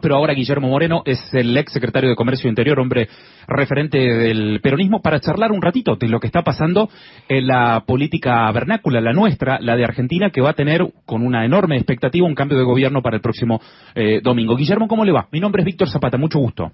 pero 0.00 0.16
ahora 0.16 0.34
Guillermo 0.34 0.68
Moreno 0.68 1.02
es 1.04 1.18
el 1.32 1.56
ex 1.56 1.72
secretario 1.72 2.10
de 2.10 2.16
Comercio 2.16 2.48
Interior, 2.48 2.78
hombre 2.80 3.08
referente 3.46 3.98
del 3.98 4.60
peronismo, 4.62 5.00
para 5.00 5.20
charlar 5.20 5.52
un 5.52 5.62
ratito 5.62 5.96
de 5.96 6.08
lo 6.08 6.20
que 6.20 6.26
está 6.26 6.42
pasando 6.42 6.88
en 7.28 7.46
la 7.46 7.84
política 7.86 8.50
vernácula, 8.52 9.00
la 9.00 9.12
nuestra, 9.12 9.58
la 9.60 9.76
de 9.76 9.84
Argentina, 9.84 10.30
que 10.30 10.40
va 10.40 10.50
a 10.50 10.54
tener 10.54 10.86
con 11.06 11.24
una 11.24 11.44
enorme 11.44 11.76
expectativa 11.76 12.26
un 12.26 12.34
cambio 12.34 12.58
de 12.58 12.64
gobierno 12.64 13.02
para 13.02 13.16
el 13.16 13.22
próximo 13.22 13.60
eh, 13.94 14.20
domingo. 14.22 14.56
Guillermo, 14.56 14.88
¿cómo 14.88 15.04
le 15.04 15.12
va? 15.12 15.28
Mi 15.32 15.40
nombre 15.40 15.62
es 15.62 15.66
Víctor 15.66 15.88
Zapata, 15.88 16.16
mucho 16.16 16.38
gusto. 16.38 16.72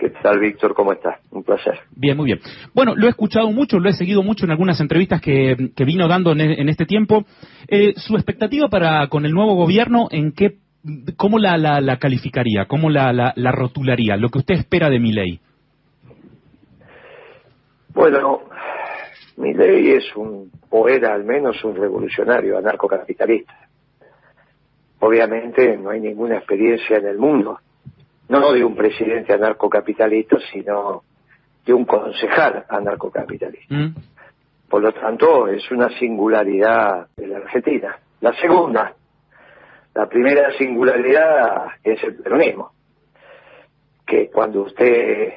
¿Qué 0.00 0.08
tal, 0.22 0.40
Víctor? 0.40 0.72
¿Cómo 0.72 0.92
estás? 0.94 1.16
Un 1.30 1.42
placer. 1.42 1.78
Bien, 1.94 2.16
muy 2.16 2.24
bien. 2.24 2.40
Bueno, 2.74 2.94
lo 2.96 3.06
he 3.06 3.10
escuchado 3.10 3.50
mucho, 3.50 3.78
lo 3.78 3.90
he 3.90 3.92
seguido 3.92 4.22
mucho 4.22 4.46
en 4.46 4.50
algunas 4.50 4.80
entrevistas 4.80 5.20
que, 5.20 5.72
vino 5.84 6.08
dando 6.08 6.32
en, 6.32 6.68
este 6.70 6.86
tiempo. 6.86 7.26
Eh, 7.68 7.92
¿Su 7.96 8.14
expectativa 8.14 8.68
para 8.68 9.06
con 9.08 9.26
el 9.26 9.32
nuevo 9.32 9.56
gobierno 9.56 10.08
en 10.10 10.32
qué 10.32 10.56
¿Cómo 11.16 11.38
la, 11.38 11.58
la, 11.58 11.96
calificaría? 11.98 12.64
¿Cómo 12.66 12.88
la, 12.88 13.12
la, 13.12 13.52
rotularía? 13.52 14.16
Lo 14.16 14.30
que 14.30 14.38
usted 14.38 14.54
espera 14.54 14.88
de 14.88 14.98
mi 14.98 15.12
ley. 15.12 15.40
Bueno, 17.92 18.42
mi 19.36 19.52
ley 19.52 19.90
es 19.90 20.16
un, 20.16 20.50
o 20.70 20.88
era 20.88 21.12
al 21.12 21.24
menos 21.24 21.62
un 21.64 21.76
revolucionario 21.76 22.56
anarcocapitalista. 22.56 23.54
Obviamente 25.00 25.76
no 25.76 25.90
hay 25.90 26.00
ninguna 26.00 26.36
experiencia 26.36 26.96
en 26.96 27.06
el 27.06 27.18
mundo, 27.18 27.58
no 28.28 28.52
de 28.52 28.64
un 28.64 28.74
presidente 28.74 29.34
anarcocapitalista, 29.34 30.38
sino 30.52 31.02
de 31.66 31.74
un 31.74 31.84
concejal 31.84 32.64
anarcocapitalista. 32.68 33.74
Mm. 33.74 33.94
Por 34.68 34.82
lo 34.82 34.92
tanto, 34.92 35.48
es 35.48 35.70
una 35.70 35.90
singularidad 35.98 37.08
de 37.16 37.26
la 37.26 37.38
Argentina. 37.38 37.98
La 38.20 38.32
segunda, 38.34 38.94
la 39.94 40.08
primera 40.08 40.52
singularidad 40.56 41.66
es 41.82 42.02
el 42.04 42.16
peronismo, 42.16 42.72
que 44.06 44.30
cuando 44.30 44.62
usted 44.62 45.32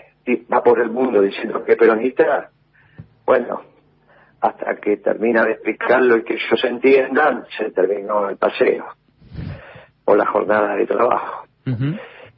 va 0.51 0.63
por 0.63 0.79
el 0.79 0.89
mundo 0.89 1.21
diciendo 1.21 1.63
que 1.63 1.73
es 1.73 1.77
peronista, 1.77 2.49
bueno, 3.25 3.61
hasta 4.41 4.75
que 4.75 4.97
termina 4.97 5.43
de 5.43 5.53
explicarlo 5.53 6.17
y 6.17 6.23
que 6.23 6.33
ellos 6.33 6.63
entiendan, 6.63 7.45
se 7.57 7.71
terminó 7.71 8.29
el 8.29 8.37
paseo 8.37 8.85
o 10.05 10.15
la 10.15 10.25
jornada 10.25 10.75
de 10.75 10.85
trabajo. 10.85 11.45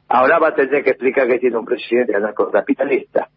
Ahora 0.08 0.38
va 0.38 0.48
a 0.48 0.54
tener 0.54 0.84
que 0.84 0.90
explicar 0.90 1.26
que 1.26 1.38
tiene 1.38 1.56
un 1.56 1.64
presidente 1.64 2.14
anarcocapitalista. 2.14 3.28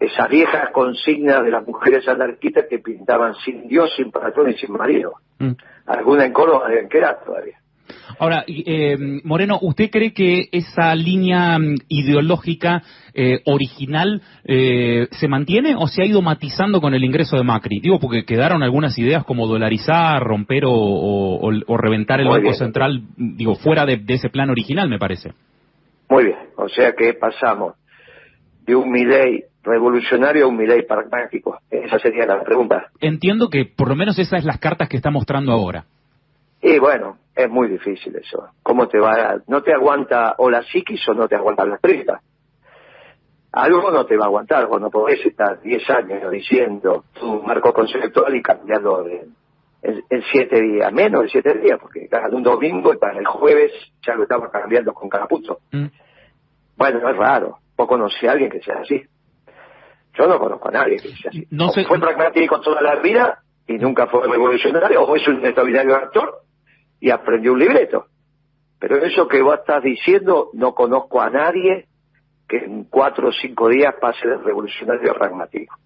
Esas 0.00 0.28
viejas 0.28 0.70
consignas 0.72 1.44
de 1.44 1.50
las 1.50 1.66
mujeres 1.66 2.06
anarquistas 2.08 2.66
que 2.68 2.78
pintaban 2.78 3.34
sin 3.44 3.68
Dios, 3.68 3.94
sin 3.96 4.10
patrón 4.10 4.50
y 4.50 4.54
sin 4.58 4.72
marido. 4.72 5.14
Mm. 5.38 5.52
Alguna 5.86 6.24
en 6.26 6.32
Córdoba 6.32 6.68
deben 6.68 6.88
quedar 6.88 7.22
todavía. 7.24 7.58
Ahora, 8.18 8.44
eh, 8.46 8.96
Moreno, 9.24 9.58
¿usted 9.60 9.90
cree 9.90 10.12
que 10.12 10.48
esa 10.52 10.94
línea 10.94 11.58
mm, 11.58 11.76
ideológica 11.88 12.82
eh, 13.14 13.40
original 13.44 14.22
eh, 14.44 15.08
se 15.10 15.28
mantiene 15.28 15.74
o 15.76 15.86
se 15.86 16.02
ha 16.02 16.06
ido 16.06 16.22
matizando 16.22 16.80
con 16.80 16.94
el 16.94 17.04
ingreso 17.04 17.36
de 17.36 17.44
Macri? 17.44 17.80
Digo, 17.80 17.98
porque 17.98 18.24
quedaron 18.24 18.62
algunas 18.62 18.98
ideas 18.98 19.24
como 19.24 19.46
dolarizar, 19.46 20.22
romper 20.22 20.64
o, 20.66 21.50
reventar 21.78 22.20
el 22.20 22.28
Banco 22.28 22.52
Central, 22.54 23.02
digo, 23.16 23.54
fuera 23.54 23.84
de, 23.86 24.02
ese 24.08 24.28
plan 24.30 24.50
original, 24.50 24.88
me 24.88 24.98
parece. 24.98 25.32
Muy 26.08 26.24
bien, 26.24 26.38
o 26.56 26.68
sea 26.68 26.92
que 26.92 27.14
pasamos 27.14 27.74
de 28.64 28.74
un 28.74 28.90
Milei 28.90 29.44
revolucionario 29.62 30.44
a 30.44 30.48
un 30.48 30.56
Milei 30.56 30.86
pragmático. 30.86 31.58
Esa 31.70 31.98
sería 31.98 32.24
la 32.26 32.42
pregunta. 32.42 32.88
Entiendo 33.00 33.48
que 33.50 33.64
por 33.64 33.88
lo 33.88 33.96
menos 33.96 34.18
esas 34.18 34.40
es 34.40 34.44
las 34.44 34.58
cartas 34.58 34.88
que 34.88 34.96
está 34.96 35.10
mostrando 35.10 35.52
ahora. 35.52 35.84
Y 36.68 36.80
bueno, 36.80 37.18
es 37.32 37.48
muy 37.48 37.68
difícil 37.68 38.16
eso. 38.16 38.48
¿Cómo 38.64 38.88
te 38.88 38.98
va? 38.98 39.36
no 39.46 39.62
te 39.62 39.72
aguanta 39.72 40.34
o 40.38 40.50
la 40.50 40.64
psiquis 40.64 41.08
o 41.08 41.14
no 41.14 41.28
te 41.28 41.36
aguantan 41.36 41.70
las 41.70 41.80
tripas. 41.80 42.20
Algo 43.52 43.92
no 43.92 44.04
te 44.04 44.16
va 44.16 44.24
a 44.24 44.26
aguantar, 44.26 44.66
vos 44.66 44.80
no 44.80 44.90
podés 44.90 45.24
estar 45.24 45.60
10 45.62 45.90
años 45.90 46.28
diciendo 46.28 47.04
tu 47.12 47.40
marco 47.44 47.72
conceptual 47.72 48.34
y 48.34 48.42
cambiarlo 48.42 49.04
de, 49.04 49.28
en, 49.80 50.22
siete 50.32 50.60
días, 50.60 50.92
menos 50.92 51.22
de 51.22 51.28
siete 51.28 51.54
días, 51.54 51.78
porque 51.80 52.08
cada 52.08 52.34
un 52.34 52.42
domingo 52.42 52.92
y 52.92 52.96
para 52.96 53.20
el 53.20 53.26
jueves 53.26 53.70
ya 54.04 54.16
lo 54.16 54.24
estaba 54.24 54.50
cambiando 54.50 54.92
con 54.92 55.08
caraputo. 55.08 55.60
Mm. 55.70 55.86
Bueno, 56.76 57.08
es 57.08 57.16
raro. 57.16 57.58
¿Vos 57.76 57.86
conocí 57.86 58.26
a 58.26 58.32
alguien 58.32 58.50
que 58.50 58.60
sea 58.60 58.80
así? 58.80 59.04
Yo 60.14 60.26
no 60.26 60.40
conozco 60.40 60.68
a 60.68 60.72
nadie 60.72 60.96
que 60.96 61.10
sea 61.10 61.30
así. 61.30 61.46
No 61.52 61.70
Fue 61.70 62.00
pragmático 62.00 62.60
toda 62.60 62.82
la 62.82 62.96
vida 62.96 63.38
y 63.68 63.78
nunca 63.78 64.08
fue 64.08 64.26
revolucionario, 64.26 65.02
o 65.02 65.16
es 65.16 65.26
un 65.28 65.44
extraordinario 65.44 65.94
actor, 65.94 66.45
y 67.00 67.10
aprendió 67.10 67.52
un 67.52 67.58
libreto. 67.58 68.06
Pero 68.78 68.98
eso 69.04 69.26
que 69.26 69.42
vos 69.42 69.58
estás 69.58 69.82
diciendo, 69.82 70.50
no 70.52 70.74
conozco 70.74 71.20
a 71.20 71.30
nadie 71.30 71.86
que 72.48 72.58
en 72.58 72.84
cuatro 72.84 73.28
o 73.28 73.32
cinco 73.32 73.68
días 73.68 73.94
pase 74.00 74.28
de 74.28 74.36
revolucionario 74.36 75.14
pragmático. 75.14 75.76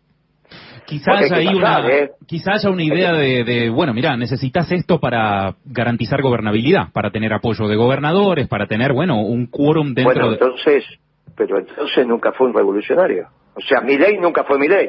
Quizás 0.84 1.30
hay 1.30 1.46
una, 1.46 1.88
¿eh? 1.88 2.10
quizás 2.26 2.64
haya 2.64 2.70
una 2.70 2.82
idea 2.82 3.12
de, 3.12 3.70
bueno, 3.70 3.94
mira, 3.94 4.16
necesitas 4.16 4.72
esto 4.72 4.98
para 4.98 5.54
garantizar 5.64 6.20
gobernabilidad, 6.20 6.90
para 6.92 7.12
tener 7.12 7.32
apoyo 7.32 7.68
de 7.68 7.76
gobernadores, 7.76 8.48
para 8.48 8.66
tener, 8.66 8.92
bueno, 8.92 9.20
un 9.20 9.46
quórum 9.46 9.94
dentro 9.94 10.14
bueno, 10.14 10.32
entonces, 10.32 10.84
pero 11.36 11.58
entonces 11.60 12.06
nunca 12.06 12.32
fue 12.32 12.48
un 12.48 12.54
revolucionario. 12.54 13.28
O 13.54 13.60
sea, 13.60 13.80
mi 13.82 13.96
ley 13.96 14.18
nunca 14.18 14.42
fue 14.42 14.58
mi 14.58 14.66
ley. 14.66 14.88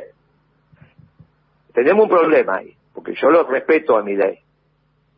Tenemos 1.71 2.05
un 2.05 2.09
problema 2.09 2.57
ahí, 2.57 2.73
porque 2.95 3.13
yo 3.13 3.29
lo 3.29 3.43
respeto 3.43 3.95
a 3.95 4.03
mi 4.03 4.15
ley 4.15 4.39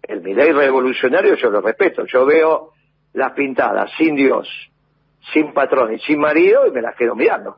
el 0.03 0.21
Milei 0.21 0.51
revolucionario 0.51 1.35
yo 1.35 1.49
lo 1.49 1.61
respeto. 1.61 2.05
Yo 2.05 2.25
veo 2.25 2.71
las 3.13 3.31
pintadas 3.33 3.91
sin 3.97 4.15
Dios, 4.15 4.47
sin 5.33 5.53
patrón 5.53 5.93
y 5.93 5.99
sin 5.99 6.19
marido 6.19 6.67
y 6.67 6.71
me 6.71 6.81
las 6.81 6.95
quedo 6.95 7.15
mirando. 7.15 7.57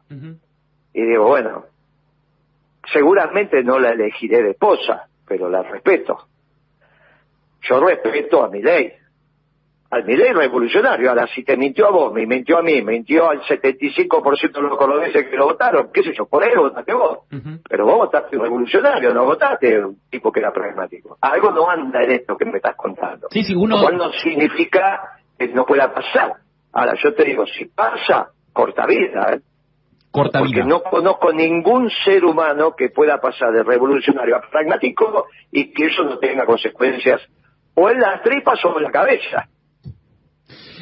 Y 0.93 1.01
digo, 1.01 1.27
bueno, 1.27 1.65
seguramente 2.91 3.63
no 3.63 3.79
la 3.79 3.91
elegiré 3.91 4.43
de 4.43 4.51
esposa, 4.51 5.07
pero 5.27 5.49
la 5.49 5.63
respeto. 5.63 6.27
Yo 7.61 7.79
respeto 7.79 8.43
a 8.43 8.49
mi 8.49 8.61
ley 8.61 8.93
al 9.89 10.03
Milei 10.03 10.33
revolucionario. 10.33 11.09
Ahora, 11.09 11.27
si 11.27 11.43
te 11.43 11.55
mintió 11.55 11.87
a 11.87 11.91
vos, 11.91 12.13
me 12.13 12.25
mintió 12.25 12.57
a 12.57 12.61
mí, 12.61 12.81
mintió 12.81 13.29
al 13.29 13.41
75% 13.41 14.51
de 14.51 14.61
los 14.61 14.77
cordobeses 14.77 15.27
que 15.27 15.35
lo 15.37 15.45
votaron, 15.45 15.89
qué 15.93 16.03
sé 16.03 16.13
yo, 16.13 16.25
por 16.25 16.43
eso 16.43 16.61
votaste 16.61 16.93
vos. 16.93 17.19
Pero 17.67 17.85
vos 17.85 17.97
votaste 17.97 18.37
revolucionario, 18.37 19.13
no 19.13 19.25
votaste 19.25 19.83
un 19.83 19.97
tipo 20.09 20.31
que 20.31 20.39
era 20.39 20.51
pragmático. 20.51 21.17
Algo 21.21 21.51
no 21.51 21.69
anda 21.69 22.03
en 22.03 22.11
esto 22.11 22.35
que 22.35 22.45
me 22.45 22.57
estás 22.57 22.75
contando. 22.75 23.27
Sí, 23.31 23.43
sí, 23.43 23.55
uno... 23.55 23.77
Lo 23.77 23.83
cual 23.83 23.97
no 23.97 24.11
significa 24.13 25.19
que 25.37 25.47
no 25.49 25.65
pueda 25.65 25.93
pasar. 25.93 26.33
Ahora, 26.73 26.93
yo 27.01 27.13
te 27.13 27.23
digo, 27.23 27.45
si 27.45 27.65
pasa, 27.65 28.29
corta 28.51 28.85
vida, 28.85 29.33
¿eh? 29.33 29.39
Corta 30.11 30.39
Porque 30.39 30.63
no 30.63 30.81
conozco 30.81 31.33
ningún 31.33 31.89
ser 31.89 32.23
humano 32.23 32.73
que 32.73 32.89
pueda 32.89 33.19
pasar 33.19 33.51
de 33.51 33.63
revolucionario 33.63 34.37
a 34.37 34.41
pragmático 34.49 35.27
y 35.51 35.73
que 35.73 35.87
eso 35.87 36.03
no 36.03 36.17
tenga 36.19 36.45
consecuencias 36.45 37.21
o 37.73 37.89
en 37.89 37.99
las 37.99 38.23
tripas 38.23 38.63
o 38.63 38.77
en 38.77 38.83
la 38.83 38.91
cabeza. 38.91 39.49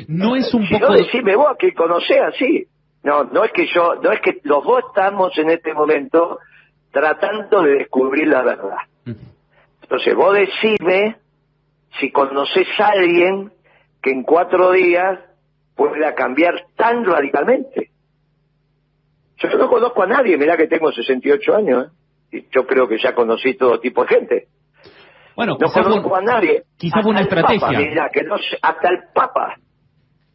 No 0.08 0.36
es 0.36 0.54
un 0.54 0.66
si 0.66 0.74
poco... 0.74 0.88
No, 0.88 0.98
decime 0.98 1.36
vos 1.36 1.56
que 1.58 1.74
conocés 1.74 2.22
así. 2.22 2.68
No, 3.04 3.26
no 3.26 3.44
es 3.44 3.52
que 3.52 3.68
yo, 3.68 3.96
no 3.96 4.12
es 4.12 4.22
que 4.22 4.40
los 4.44 4.64
dos 4.64 4.84
estamos 4.88 5.38
en 5.38 5.50
este 5.50 5.74
momento 5.74 6.40
tratando 6.92 7.64
de 7.64 7.80
descubrir 7.80 8.28
la 8.28 8.44
verdad. 8.44 8.78
Entonces 9.82 10.16
vos 10.16 10.34
decime 10.34 11.18
si 12.00 12.12
conoces 12.12 12.68
a 12.80 12.88
alguien 12.88 13.52
que 14.02 14.12
en 14.12 14.24
cuatro 14.24 14.72
días 14.72 15.20
pueda 15.76 16.16
cambiar 16.16 16.66
tan 16.76 17.04
radicalmente. 17.04 17.92
Yo 19.38 19.50
no 19.58 19.68
conozco 19.68 20.04
a 20.04 20.08
nadie, 20.08 20.38
mirá 20.38 20.56
que 20.56 20.68
tengo 20.68 20.92
68 20.92 21.56
años, 21.56 21.88
¿eh? 22.32 22.38
y 22.38 22.56
yo 22.56 22.66
creo 22.66 22.88
que 22.88 22.98
ya 22.98 23.14
conocí 23.14 23.56
todo 23.56 23.80
tipo 23.80 24.04
de 24.04 24.08
gente. 24.08 24.48
Bueno, 25.36 25.58
no 25.60 25.70
conozco 25.70 26.16
a 26.16 26.22
nadie. 26.22 26.64
Quizás 26.78 27.06
una 27.06 27.22
estrategia. 27.22 28.10
que 28.14 28.24
no, 28.24 28.36
hasta 28.62 28.90
el 28.90 29.00
Papa 29.14 29.58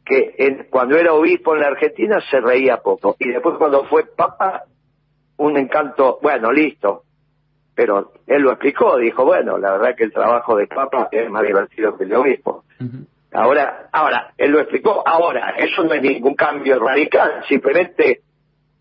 que 0.08 0.66
cuando 0.70 0.96
era 0.96 1.12
obispo 1.12 1.54
en 1.54 1.60
la 1.60 1.68
Argentina 1.68 2.18
se 2.30 2.40
reía 2.40 2.78
poco. 2.78 3.16
Y 3.18 3.28
después 3.28 3.56
cuando 3.58 3.84
fue 3.84 4.04
papa, 4.16 4.64
un 5.36 5.56
encanto, 5.56 6.18
bueno, 6.22 6.50
listo. 6.50 7.02
Pero 7.74 8.12
él 8.26 8.42
lo 8.42 8.50
explicó, 8.52 8.96
dijo, 8.96 9.24
bueno, 9.24 9.58
la 9.58 9.72
verdad 9.72 9.94
que 9.94 10.04
el 10.04 10.12
trabajo 10.12 10.56
de 10.56 10.66
papa 10.66 11.08
es 11.12 11.30
más 11.30 11.42
divertido 11.42 11.96
que 11.96 12.04
el 12.04 12.10
de 12.10 12.16
obispo. 12.16 12.64
Ahora, 13.32 13.88
ahora, 13.92 14.32
él 14.36 14.50
lo 14.50 14.60
explicó, 14.60 15.02
ahora, 15.06 15.50
eso 15.58 15.84
no 15.84 15.92
es 15.92 16.02
ningún 16.02 16.34
cambio 16.34 16.80
radical, 16.80 17.44
simplemente 17.46 18.22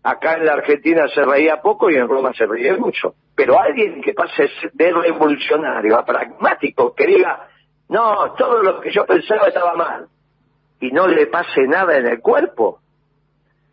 acá 0.02 0.34
en 0.34 0.46
la 0.46 0.54
Argentina 0.54 1.06
se 1.14 1.22
reía 1.22 1.60
poco 1.60 1.90
y 1.90 1.96
en 1.96 2.08
Roma 2.08 2.32
se 2.32 2.46
reía 2.46 2.76
mucho. 2.76 3.14
Pero 3.36 3.60
alguien 3.60 4.00
que 4.00 4.14
pase 4.14 4.48
de 4.72 4.92
revolucionario 4.92 5.96
a 5.96 6.04
pragmático, 6.04 6.94
que 6.94 7.06
diga, 7.06 7.46
no, 7.88 8.32
todo 8.36 8.62
lo 8.62 8.80
que 8.80 8.90
yo 8.90 9.04
pensaba 9.04 9.48
estaba 9.48 9.74
mal, 9.74 10.08
y 10.80 10.90
no 10.90 11.06
le 11.06 11.26
pase 11.26 11.66
nada 11.66 11.96
en 11.96 12.06
el 12.06 12.20
cuerpo, 12.20 12.80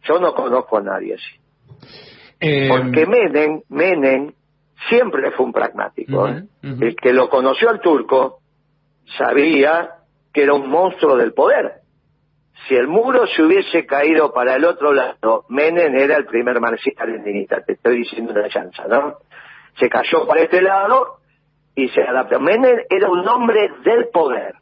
yo 0.04 0.19
no 0.19 0.34
conozco 0.34 0.78
a 0.78 0.81
nadie 0.81 1.16
así. 1.16 1.40
Eh, 2.40 2.68
Porque 2.69 3.06
Menem, 3.06 3.62
Menem 3.69 4.34
siempre 4.90 5.31
fue 5.31 5.46
un 5.46 5.54
pragmático. 5.54 6.28
¿eh? 6.28 6.44
El 6.62 6.96
que 6.96 7.13
lo 7.13 7.30
conoció 7.30 7.69
al 7.69 7.80
turco 7.80 8.40
sabía 9.18 9.90
que 10.34 10.44
era 10.44 10.54
un 10.54 10.69
monstruo 10.69 11.16
del 11.16 11.34
poder. 11.34 11.81
si 12.68 12.75
el 12.75 12.88
muro 12.88 13.25
se 13.28 13.44
hubiese 13.44 13.86
caído 13.86 14.34
para 14.34 14.56
el 14.56 14.66
otro 14.66 14.92
lado, 14.92 15.46
Menem 15.50 15.96
era 15.96 16.18
el 16.18 16.25
primer 16.25 16.60
marxista-leninista, 16.60 17.62
te 17.63 17.74
estoy 17.74 17.98
diciendo 17.98 18.31
una 18.34 18.50
chanza, 18.50 18.88
¿no? 18.88 19.18
Se 19.80 19.88
cayó 19.90 20.25
para 20.25 20.42
este 20.42 20.62
lado 20.62 21.18
y 21.75 21.90
se 21.90 22.02
adaptó. 22.02 22.40
Menem 22.40 22.78
era 22.90 23.10
un 23.10 23.28
hombre 23.28 23.69
del 23.84 24.07
poder. 24.07 24.56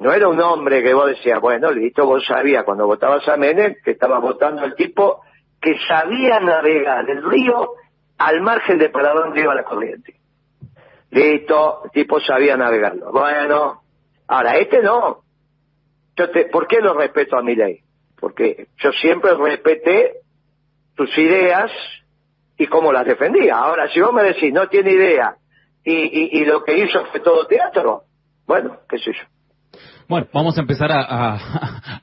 No 0.00 0.14
era 0.14 0.28
un 0.28 0.40
hombre 0.40 0.82
que 0.82 0.94
vos 0.94 1.08
decías, 1.08 1.38
bueno, 1.42 1.70
listo, 1.70 2.06
vos 2.06 2.24
sabías 2.26 2.64
cuando 2.64 2.86
votabas 2.86 3.28
a 3.28 3.36
Menem 3.36 3.74
que 3.84 3.90
estaba 3.90 4.18
votando 4.18 4.64
el 4.64 4.74
tipo 4.74 5.20
que 5.60 5.76
sabía 5.86 6.40
navegar 6.40 7.08
el 7.10 7.22
río 7.22 7.74
al 8.16 8.40
margen 8.40 8.78
de 8.78 8.88
para 8.88 9.12
dónde 9.12 9.42
iba 9.42 9.54
la 9.54 9.62
corriente. 9.62 10.14
Listo, 11.10 11.82
el 11.84 11.90
tipo 11.90 12.18
sabía 12.18 12.56
navegarlo. 12.56 13.12
Bueno, 13.12 13.82
ahora 14.26 14.56
este 14.56 14.80
no. 14.80 15.20
Yo 16.16 16.30
te, 16.30 16.46
¿Por 16.46 16.66
qué 16.66 16.80
lo 16.80 16.94
respeto 16.94 17.36
a 17.36 17.42
mi 17.42 17.54
ley? 17.54 17.80
Porque 18.18 18.68
yo 18.78 18.92
siempre 18.92 19.34
respeté 19.34 20.14
tus 20.96 21.16
ideas 21.18 21.70
y 22.56 22.66
cómo 22.68 22.90
las 22.90 23.04
defendía. 23.04 23.58
Ahora, 23.58 23.86
si 23.88 24.00
vos 24.00 24.14
me 24.14 24.22
decís, 24.22 24.50
no 24.50 24.66
tiene 24.68 24.92
idea, 24.92 25.36
y, 25.84 26.38
y, 26.40 26.44
lo 26.46 26.64
que 26.64 26.78
hizo 26.78 27.04
fue 27.06 27.20
todo 27.20 27.46
teatro, 27.46 28.04
bueno, 28.46 28.78
qué 28.88 28.98
sé 28.98 29.12
yo. 29.12 29.39
Bueno, 30.10 30.26
vamos 30.32 30.58
a 30.58 30.62
empezar 30.62 30.90
a, 30.90 31.38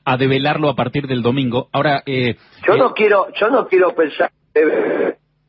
a, 0.02 0.16
develarlo 0.16 0.70
a 0.70 0.74
partir 0.74 1.06
del 1.06 1.20
domingo. 1.20 1.68
Ahora, 1.72 2.02
eh, 2.06 2.36
yo 2.66 2.74
no 2.78 2.88
eh, 2.88 2.92
quiero, 2.96 3.26
yo 3.38 3.50
no 3.50 3.68
quiero 3.68 3.94
pensar 3.94 4.32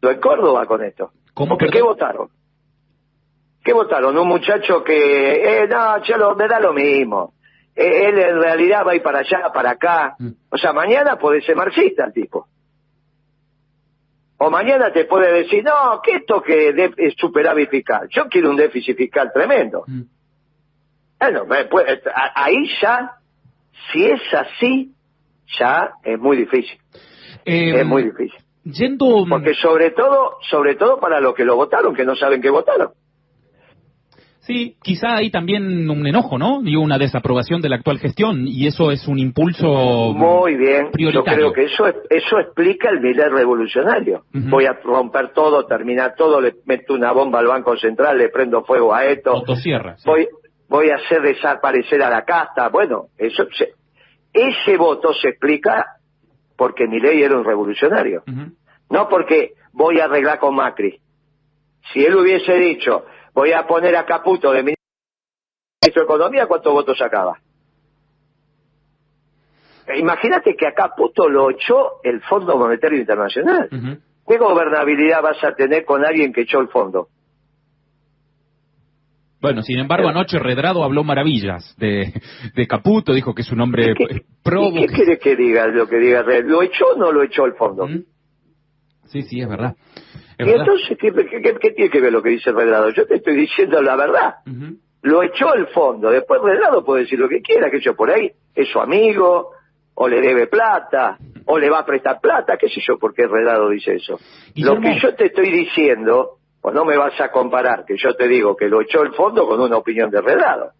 lo 0.01 0.11
en 0.11 0.19
Córdoba 0.19 0.65
con 0.65 0.83
esto. 0.83 1.11
¿Cómo 1.33 1.57
Porque, 1.57 1.71
¿Qué 1.77 1.81
votaron? 1.81 2.27
¿Qué 3.63 3.71
votaron? 3.71 4.17
Un 4.17 4.27
muchacho 4.27 4.83
que, 4.83 5.61
eh, 5.61 5.67
no, 5.69 6.01
chelo, 6.01 6.35
me 6.35 6.49
da 6.49 6.59
lo 6.59 6.73
mismo. 6.73 7.33
Eh, 7.73 8.09
él 8.09 8.19
en 8.19 8.41
realidad 8.41 8.85
va 8.85 8.91
a 8.91 8.95
ir 8.95 9.03
para 9.03 9.19
allá, 9.19 9.53
para 9.53 9.71
acá. 9.71 10.15
Mm. 10.19 10.31
O 10.49 10.57
sea, 10.57 10.73
mañana 10.73 11.15
puede 11.15 11.41
ser 11.41 11.55
marxista 11.55 12.03
el 12.03 12.11
tipo. 12.11 12.45
O 14.37 14.49
mañana 14.49 14.91
te 14.91 15.05
puede 15.05 15.31
decir, 15.31 15.63
no, 15.63 16.01
que 16.01 16.15
esto 16.15 16.41
que 16.41 16.91
es 16.97 17.13
superávit 17.15 17.69
fiscal. 17.69 18.09
Yo 18.09 18.27
quiero 18.27 18.49
un 18.49 18.57
déficit 18.57 18.97
fiscal 18.97 19.31
tremendo. 19.33 19.85
Mm. 19.87 20.18
Bueno, 21.19 21.45
ahí 22.35 22.69
ya, 22.81 23.11
si 23.91 24.05
es 24.05 24.21
así, 24.33 24.93
ya 25.59 25.91
es 26.03 26.19
muy 26.19 26.37
difícil. 26.37 26.79
es 27.45 27.81
em, 27.81 27.87
muy 27.87 28.03
difícil. 28.03 28.39
Yendo... 28.63 29.25
Porque 29.27 29.53
sobre 29.55 29.91
todo, 29.91 30.37
sobre 30.49 30.75
todo 30.75 30.99
para 30.99 31.19
los 31.19 31.33
que 31.33 31.45
lo 31.45 31.55
votaron, 31.55 31.95
que 31.95 32.05
no 32.05 32.15
saben 32.15 32.41
que 32.41 32.49
votaron. 32.49 32.91
Sí, 34.49 34.77
quizá 34.81 35.17
hay 35.17 35.29
también 35.29 35.87
un 35.87 36.07
enojo, 36.07 36.39
¿no? 36.39 36.61
Y 36.63 36.75
una 36.75 36.97
desaprobación 36.97 37.61
de 37.61 37.69
la 37.69 37.75
actual 37.75 37.99
gestión, 37.99 38.47
y 38.47 38.65
eso 38.65 38.89
es 38.89 39.07
un 39.07 39.19
impulso 39.19 40.11
Muy 40.15 40.55
bien, 40.55 40.89
yo 40.97 41.23
creo 41.23 41.53
que 41.53 41.65
eso 41.65 41.85
eso 42.09 42.39
explica 42.39 42.89
el 42.89 42.99
miler 42.99 43.31
revolucionario. 43.31 44.23
Voy 44.33 44.65
a 44.65 44.73
romper 44.73 45.33
todo, 45.33 45.67
terminar 45.67 46.15
todo, 46.17 46.41
le 46.41 46.55
meto 46.65 46.95
una 46.95 47.11
bomba 47.11 47.37
al 47.39 47.45
Banco 47.45 47.77
Central, 47.77 48.17
le 48.17 48.29
prendo 48.29 48.63
fuego 48.63 48.91
a 48.91 49.05
esto. 49.05 49.43
Voy, 50.05 50.27
voy 50.69 50.91
a 50.91 50.95
hacer 50.95 51.21
desaparecer 51.21 52.01
a 52.01 52.09
la 52.09 52.23
casta. 52.23 52.69
Bueno, 52.69 53.07
eso 53.17 53.47
ese 54.31 54.77
voto 54.77 55.13
se 55.13 55.29
explica 55.29 55.97
porque 56.55 56.87
mi 56.87 56.99
ley 56.99 57.21
era 57.21 57.35
un 57.35 57.43
revolucionario. 57.43 58.23
No 58.89 59.09
porque 59.09 59.53
voy 59.73 59.99
a 59.99 60.05
arreglar 60.05 60.39
con 60.39 60.55
Macri. 60.55 61.01
Si 61.91 62.05
él 62.05 62.15
hubiese 62.15 62.53
dicho, 62.53 63.05
voy 63.33 63.51
a 63.51 63.65
poner 63.65 63.95
a 63.95 64.05
Caputo 64.05 64.51
de 64.51 64.63
ministro 64.63 64.75
de 65.81 66.01
Economía, 66.01 66.45
¿cuántos 66.47 66.71
votos 66.71 66.97
sacaba? 66.97 67.39
Imagínate 69.95 70.55
que 70.55 70.67
a 70.67 70.73
Caputo 70.73 71.27
lo 71.27 71.49
echó 71.49 72.01
el 72.03 72.21
Fondo 72.21 72.57
Monetario 72.57 72.99
Internacional. 72.99 73.69
¿Qué 74.27 74.37
gobernabilidad 74.37 75.23
vas 75.23 75.43
a 75.43 75.55
tener 75.55 75.83
con 75.85 76.05
alguien 76.05 76.31
que 76.31 76.41
echó 76.41 76.59
el 76.59 76.67
fondo? 76.67 77.07
Bueno, 79.41 79.61
sin 79.61 79.79
embargo, 79.79 80.09
anoche 80.09 80.37
Redrado 80.37 80.83
habló 80.83 81.03
maravillas 81.03 81.75
de, 81.77 82.13
de 82.55 82.67
Caputo, 82.67 83.13
dijo 83.13 83.33
que 83.33 83.41
es 83.41 83.51
un 83.51 83.61
hombre 83.61 83.93
¿Qué, 83.95 84.05
¿Qué 84.07 84.87
quiere 84.87 85.17
que 85.17 85.35
diga 85.35 85.67
lo 85.67 85.87
que 85.87 85.97
diga 85.97 86.23
¿Lo 86.43 86.61
echó 86.61 86.87
o 86.95 86.97
no 86.97 87.11
lo 87.11 87.23
echó 87.23 87.45
el 87.45 87.53
fondo? 87.53 87.87
Sí, 89.05 89.23
sí, 89.23 89.41
es 89.41 89.49
verdad. 89.49 89.75
y 90.37 90.49
entonces, 90.49 90.97
¿qué, 90.99 91.11
tiene 91.71 91.89
que 91.89 92.01
ver 92.01 92.11
lo 92.11 92.21
que 92.21 92.29
dice 92.29 92.51
Redrado? 92.51 92.89
Yo 92.91 93.05
te 93.07 93.15
estoy 93.15 93.35
diciendo 93.35 93.81
la 93.81 93.95
verdad. 93.95 94.35
Lo 95.01 95.23
echó 95.23 95.53
el 95.55 95.67
fondo. 95.67 96.11
Después 96.11 96.41
Redrado 96.41 96.83
puede 96.83 97.03
decir 97.03 97.17
lo 97.17 97.29
que 97.29 97.41
quiera, 97.41 97.71
que 97.71 97.79
yo 97.79 97.95
por 97.95 98.11
ahí 98.11 98.31
es 98.53 98.67
su 98.67 98.79
amigo, 98.79 99.51
o 99.95 100.07
le 100.07 100.21
debe 100.21 100.47
plata, 100.47 101.17
o 101.45 101.57
le 101.57 101.69
va 101.69 101.79
a 101.79 101.85
prestar 101.85 102.19
plata, 102.21 102.57
qué 102.57 102.69
sé 102.69 102.81
yo 102.85 102.97
por 102.97 103.13
qué 103.13 103.25
Redrado 103.27 103.69
dice 103.69 103.95
eso. 103.95 104.19
Lo 104.55 104.79
que 104.79 104.99
yo 104.99 105.15
te 105.15 105.25
estoy 105.27 105.49
diciendo 105.49 106.38
pues 106.69 106.75
no 106.75 106.85
me 106.85 106.97
vas 106.97 107.19
a 107.19 107.31
comparar 107.31 107.83
que 107.83 107.95
yo 107.97 108.13
te 108.13 108.27
digo 108.27 108.55
que 108.55 108.67
lo 108.67 108.81
echó 108.81 109.01
el 109.01 109.13
fondo 109.13 109.47
con 109.47 109.59
una 109.59 109.77
opinión 109.77 110.11
de 110.11 110.21
Redrado. 110.21 110.71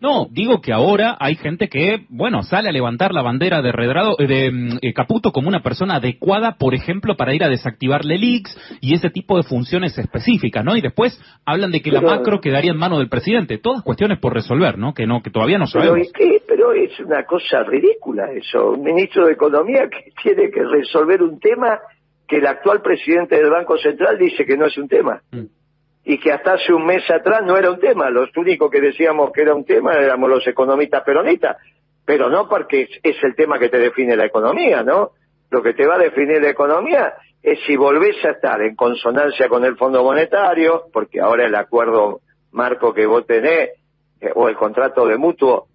No, 0.00 0.26
digo 0.28 0.60
que 0.60 0.72
ahora 0.72 1.16
hay 1.20 1.36
gente 1.36 1.68
que, 1.68 2.04
bueno, 2.08 2.42
sale 2.42 2.68
a 2.68 2.72
levantar 2.72 3.14
la 3.14 3.22
bandera 3.22 3.62
de 3.62 3.70
Redrado, 3.70 4.16
eh, 4.18 4.26
de 4.26 4.50
mm, 4.50 4.78
eh, 4.82 4.92
Caputo 4.92 5.30
como 5.30 5.48
una 5.48 5.62
persona 5.62 5.94
adecuada, 5.94 6.56
por 6.58 6.74
ejemplo, 6.74 7.16
para 7.16 7.32
ir 7.32 7.44
a 7.44 7.48
desactivar 7.48 8.04
leaks 8.04 8.58
y 8.80 8.94
ese 8.94 9.08
tipo 9.08 9.36
de 9.36 9.44
funciones 9.44 9.96
específicas, 9.96 10.64
¿no? 10.64 10.76
Y 10.76 10.80
después 10.80 11.18
hablan 11.46 11.70
de 11.70 11.80
que 11.80 11.92
la 11.92 12.00
macro 12.00 12.40
quedaría 12.40 12.72
en 12.72 12.76
manos 12.76 12.98
del 12.98 13.08
presidente. 13.08 13.58
Todas 13.58 13.82
cuestiones 13.82 14.18
por 14.18 14.34
resolver, 14.34 14.78
¿no? 14.78 14.92
Que 14.92 15.06
no, 15.06 15.22
que 15.22 15.30
todavía 15.30 15.58
no 15.58 15.68
sabemos. 15.68 15.96
Pero, 16.12 16.12
qué? 16.12 16.42
pero 16.46 16.72
es 16.72 16.98
una 16.98 17.24
cosa 17.24 17.62
ridícula 17.62 18.32
eso. 18.32 18.72
Un 18.72 18.82
ministro 18.82 19.26
de 19.26 19.32
Economía 19.34 19.88
que 19.88 20.10
tiene 20.22 20.50
que 20.50 20.64
resolver 20.64 21.22
un 21.22 21.38
tema 21.38 21.78
que 22.30 22.36
el 22.36 22.46
actual 22.46 22.80
presidente 22.80 23.34
del 23.34 23.50
Banco 23.50 23.76
Central 23.76 24.16
dice 24.16 24.46
que 24.46 24.56
no 24.56 24.66
es 24.66 24.78
un 24.78 24.86
tema. 24.86 25.20
Mm. 25.32 25.46
Y 26.04 26.18
que 26.20 26.32
hasta 26.32 26.52
hace 26.52 26.72
un 26.72 26.86
mes 26.86 27.02
atrás 27.10 27.42
no 27.44 27.56
era 27.56 27.72
un 27.72 27.80
tema. 27.80 28.08
Los 28.08 28.34
únicos 28.36 28.70
que 28.70 28.80
decíamos 28.80 29.32
que 29.32 29.42
era 29.42 29.52
un 29.52 29.64
tema 29.64 29.94
éramos 29.94 30.30
los 30.30 30.46
economistas 30.46 31.02
peronistas. 31.02 31.56
Pero 32.04 32.30
no 32.30 32.48
porque 32.48 32.88
es 33.02 33.16
el 33.24 33.34
tema 33.34 33.58
que 33.58 33.68
te 33.68 33.78
define 33.78 34.16
la 34.16 34.26
economía, 34.26 34.84
¿no? 34.84 35.10
Lo 35.50 35.60
que 35.60 35.74
te 35.74 35.86
va 35.86 35.96
a 35.96 35.98
definir 35.98 36.40
la 36.40 36.50
economía 36.50 37.14
es 37.42 37.58
si 37.66 37.74
volvés 37.74 38.24
a 38.24 38.30
estar 38.30 38.62
en 38.62 38.76
consonancia 38.76 39.48
con 39.48 39.64
el 39.64 39.76
Fondo 39.76 40.04
Monetario, 40.04 40.84
porque 40.92 41.20
ahora 41.20 41.46
el 41.46 41.54
acuerdo 41.56 42.20
marco 42.52 42.94
que 42.94 43.06
vos 43.06 43.26
tenés, 43.26 43.70
eh, 44.20 44.30
o 44.36 44.48
el 44.48 44.56
contrato 44.56 45.04
de 45.04 45.16
mutuo, 45.16 45.66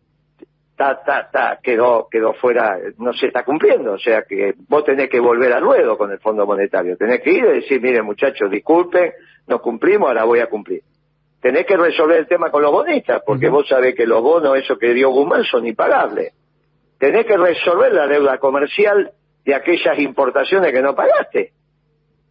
ta, 0.75 1.01
ta, 1.03 1.29
ta, 1.31 1.59
quedó, 1.61 2.07
quedó 2.09 2.33
fuera, 2.33 2.77
no 2.97 3.13
se 3.13 3.27
está 3.27 3.43
cumpliendo. 3.43 3.93
O 3.93 3.97
sea 3.97 4.23
que 4.23 4.53
vos 4.67 4.83
tenés 4.83 5.09
que 5.09 5.19
volver 5.19 5.53
al 5.53 5.63
ruedo 5.63 5.97
con 5.97 6.11
el 6.11 6.19
Fondo 6.19 6.45
Monetario. 6.45 6.97
Tenés 6.97 7.21
que 7.21 7.31
ir 7.31 7.45
y 7.45 7.61
decir, 7.61 7.81
mire 7.81 8.01
muchachos, 8.01 8.49
disculpen, 8.51 9.13
no 9.47 9.61
cumplimos, 9.61 10.09
ahora 10.09 10.25
voy 10.25 10.39
a 10.39 10.47
cumplir. 10.47 10.81
Tenés 11.41 11.65
que 11.65 11.77
resolver 11.77 12.17
el 12.17 12.27
tema 12.27 12.49
con 12.49 12.61
los 12.61 12.71
bonistas, 12.71 13.21
porque 13.25 13.49
vos 13.49 13.67
sabés 13.67 13.95
que 13.95 14.07
los 14.07 14.21
bonos, 14.21 14.57
eso 14.57 14.77
que 14.77 14.93
dio 14.93 15.09
Guzmán, 15.09 15.43
son 15.43 15.65
impagables. 15.65 16.33
Tenés 16.97 17.25
que 17.25 17.37
resolver 17.37 17.93
la 17.93 18.07
deuda 18.07 18.37
comercial 18.39 19.11
de 19.45 19.53
aquellas 19.53 19.99
importaciones 19.99 20.73
que 20.73 20.81
no 20.81 20.95
pagaste. 20.95 21.51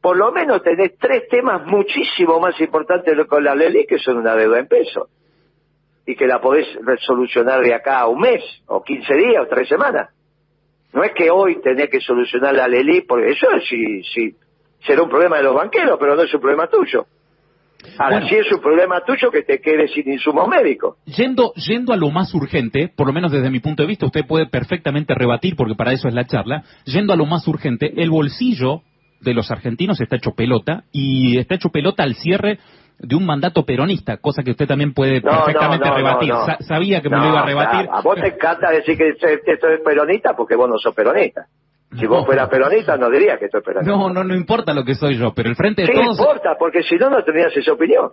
Por 0.00 0.16
lo 0.16 0.32
menos 0.32 0.62
tenés 0.62 0.98
tres 0.98 1.28
temas 1.28 1.64
muchísimo 1.64 2.40
más 2.40 2.60
importantes 2.60 3.14
con 3.26 3.44
la 3.44 3.54
ley 3.54 3.86
que 3.86 3.98
son 3.98 4.18
una 4.18 4.34
deuda 4.34 4.58
en 4.58 4.66
pesos 4.66 5.08
y 6.06 6.14
que 6.16 6.26
la 6.26 6.40
podés 6.40 6.66
resolucionar 6.84 7.60
de 7.62 7.74
acá 7.74 8.00
a 8.00 8.08
un 8.08 8.20
mes, 8.20 8.42
o 8.66 8.82
15 8.82 9.14
días, 9.14 9.42
o 9.42 9.48
tres 9.48 9.68
semanas. 9.68 10.10
No 10.92 11.02
es 11.02 11.12
que 11.12 11.30
hoy 11.30 11.60
tenés 11.60 11.90
que 11.90 12.00
solucionar 12.00 12.54
la 12.54 12.68
LELI, 12.68 13.02
porque 13.02 13.30
eso 13.30 13.46
sí, 13.68 14.02
sí, 14.02 14.36
será 14.86 15.02
un 15.02 15.08
problema 15.08 15.38
de 15.38 15.44
los 15.44 15.54
banqueros, 15.54 15.96
pero 15.98 16.14
no 16.14 16.22
es 16.22 16.32
un 16.32 16.40
problema 16.40 16.68
tuyo. 16.68 17.06
Ahora 17.98 18.26
sí 18.28 18.34
es 18.34 18.50
un 18.50 18.60
problema 18.60 19.00
tuyo 19.04 19.30
que 19.30 19.42
te 19.42 19.60
quedes 19.60 19.92
sin 19.92 20.10
insumos 20.10 20.48
médicos. 20.48 20.96
Yendo, 21.04 21.52
yendo 21.54 21.92
a 21.92 21.96
lo 21.96 22.10
más 22.10 22.32
urgente, 22.34 22.90
por 22.94 23.06
lo 23.06 23.12
menos 23.12 23.30
desde 23.30 23.50
mi 23.50 23.60
punto 23.60 23.82
de 23.82 23.88
vista, 23.88 24.06
usted 24.06 24.26
puede 24.26 24.46
perfectamente 24.46 25.14
rebatir, 25.14 25.54
porque 25.56 25.74
para 25.74 25.92
eso 25.92 26.08
es 26.08 26.14
la 26.14 26.24
charla, 26.24 26.64
yendo 26.84 27.12
a 27.12 27.16
lo 27.16 27.26
más 27.26 27.46
urgente, 27.46 27.92
el 27.96 28.10
bolsillo 28.10 28.82
de 29.20 29.34
los 29.34 29.50
argentinos 29.50 30.00
está 30.00 30.16
hecho 30.16 30.32
pelota, 30.32 30.84
y 30.92 31.38
está 31.38 31.56
hecho 31.56 31.70
pelota 31.70 32.02
al 32.02 32.14
cierre 32.14 32.58
de 32.98 33.16
un 33.16 33.26
mandato 33.26 33.64
peronista, 33.64 34.16
cosa 34.18 34.42
que 34.42 34.52
usted 34.52 34.66
también 34.66 34.94
puede 34.94 35.20
perfectamente 35.20 35.90
rebatir. 35.90 36.32
sabía 36.60 37.00
que 37.00 37.10
me 37.10 37.18
lo 37.18 37.28
iba 37.28 37.40
a 37.40 37.46
rebatir. 37.46 37.88
A 37.92 38.00
vos 38.00 38.14
te 38.20 38.28
encanta 38.28 38.70
decir 38.70 38.96
que 38.96 39.10
esto 39.10 39.68
es 39.68 39.80
peronista 39.84 40.34
porque 40.36 40.56
vos 40.56 40.68
no 40.68 40.78
sos 40.78 40.94
peronista. 40.94 41.46
Si 41.98 42.06
vos 42.06 42.26
fueras 42.26 42.48
peronista 42.48 42.96
no 42.96 43.08
diría 43.08 43.38
que 43.38 43.46
esto 43.46 43.58
es 43.58 43.64
peronista. 43.64 43.96
No, 43.96 44.10
no, 44.10 44.24
no 44.24 44.34
importa 44.34 44.72
lo 44.72 44.84
que 44.84 44.94
soy 44.94 45.16
yo, 45.16 45.32
pero 45.34 45.48
el 45.48 45.56
frente 45.56 45.82
de 45.82 45.88
sí 45.88 46.00
importa, 46.00 46.56
porque 46.58 46.82
si 46.82 46.96
no, 46.96 47.10
no 47.10 47.22
tendrías 47.22 47.56
esa 47.56 47.72
opinión. 47.72 48.10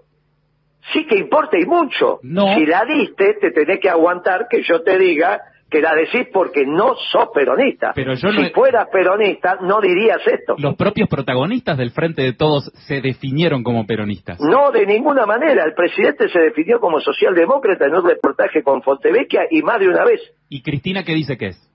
Sí 0.94 1.06
que 1.06 1.18
importa 1.18 1.58
y 1.60 1.66
mucho. 1.66 2.20
Si 2.22 2.66
la 2.66 2.84
diste, 2.86 3.38
te 3.40 3.52
tenés 3.52 3.80
que 3.80 3.90
aguantar 3.90 4.48
que 4.50 4.62
yo 4.64 4.82
te 4.82 4.98
diga 4.98 5.42
que 5.72 5.82
la 5.82 5.96
decís 5.96 6.28
porque 6.34 6.66
no 6.66 6.96
sos 7.12 7.30
peronista. 7.34 7.94
Pero 7.96 8.13
yo 8.13 8.30
si 8.32 8.50
fueras 8.50 8.90
peronista, 8.92 9.58
no 9.62 9.80
dirías 9.80 10.20
esto. 10.28 10.56
Los 10.58 10.75
propios 10.75 11.08
protagonistas 11.08 11.78
del 11.78 11.92
Frente 11.92 12.22
de 12.22 12.34
Todos 12.34 12.66
se 12.88 13.00
definieron 13.00 13.63
como 13.63 13.88
peronistas. 13.88 14.38
No, 14.42 14.70
de 14.72 14.86
ninguna 14.86 15.25
manera. 15.25 15.63
El 15.63 15.74
presidente 15.74 16.28
se 16.28 16.40
definió 16.40 16.82
como 16.82 17.00
socialdemócrata 17.00 17.86
en 17.86 17.96
un 17.96 18.08
reportaje 18.08 18.62
con 18.62 18.82
Fontevecchia 18.84 19.44
y 19.50 19.62
más 19.62 19.80
de 19.80 19.88
una 19.88 20.04
vez. 20.04 20.20
¿Y 20.50 20.62
Cristina 20.62 21.04
qué 21.04 21.13
dice 21.13 21.38
que 21.38 21.48
es? 21.48 21.72